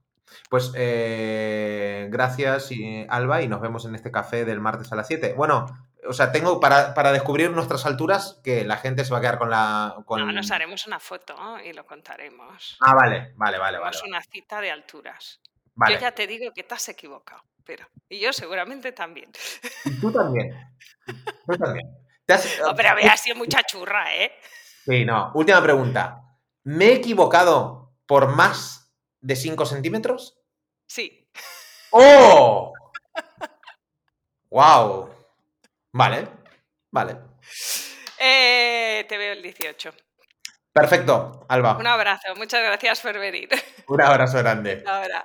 Pues 0.48 0.72
eh, 0.76 2.08
gracias, 2.10 2.70
Alba, 3.08 3.42
y 3.42 3.48
nos 3.48 3.60
vemos 3.60 3.84
en 3.86 3.94
este 3.94 4.10
café 4.10 4.44
del 4.44 4.60
martes 4.60 4.92
a 4.92 4.96
las 4.96 5.06
7. 5.08 5.34
Bueno, 5.34 5.66
o 6.08 6.12
sea, 6.12 6.32
tengo 6.32 6.58
para, 6.60 7.12
descubrir 7.12 7.50
nuestras 7.50 7.86
alturas 7.86 8.40
que 8.42 8.64
la 8.64 8.76
gente 8.76 9.04
se 9.04 9.12
va 9.12 9.18
a 9.18 9.20
quedar 9.20 9.38
con 9.38 9.50
la. 9.50 9.94
No, 10.08 10.32
nos 10.32 10.50
haremos 10.50 10.86
una 10.86 10.98
foto 10.98 11.34
y 11.64 11.72
lo 11.72 11.86
contaremos. 11.86 12.76
Ah, 12.80 12.94
vale, 12.94 13.32
vale, 13.36 13.58
vale. 13.58 13.78
vale. 13.78 13.98
una 14.06 14.22
cita 14.22 14.60
de 14.60 14.70
alturas. 14.70 15.40
Yo 15.88 15.98
ya 15.98 16.12
te 16.12 16.26
digo 16.26 16.52
que 16.52 16.64
te 16.64 16.74
has 16.74 16.88
equivocado, 16.88 17.42
pero. 17.64 17.86
Y 18.08 18.20
yo 18.20 18.32
seguramente 18.32 18.92
también. 18.92 19.30
Y 19.84 20.00
tú 20.00 20.12
también. 20.12 20.54
Tú 21.46 21.56
también. 21.56 21.88
pero 22.76 22.88
había 22.90 23.16
sido 23.16 23.36
mucha 23.36 23.62
churra, 23.62 24.14
¿eh? 24.14 24.32
Sí, 24.84 25.04
no. 25.04 25.30
Última 25.34 25.62
pregunta. 25.62 26.20
¿Me 26.64 26.86
he 26.86 26.94
equivocado 26.94 27.94
por 28.06 28.34
más 28.34 28.92
de 29.20 29.36
5 29.36 29.66
centímetros? 29.66 30.38
Sí. 30.86 31.28
¡Oh! 31.90 32.72
¡Wow! 34.50 35.11
Vale, 35.92 36.28
vale. 36.90 37.16
Eh, 38.18 39.04
te 39.08 39.18
veo 39.18 39.32
el 39.32 39.42
18. 39.42 39.90
Perfecto, 40.72 41.44
Alba. 41.48 41.76
Un 41.76 41.86
abrazo, 41.86 42.34
muchas 42.36 42.62
gracias 42.62 43.00
por 43.00 43.18
venir. 43.18 43.48
Un 43.88 44.00
abrazo 44.00 44.38
grande. 44.38 44.82
Ahora. 44.86 45.20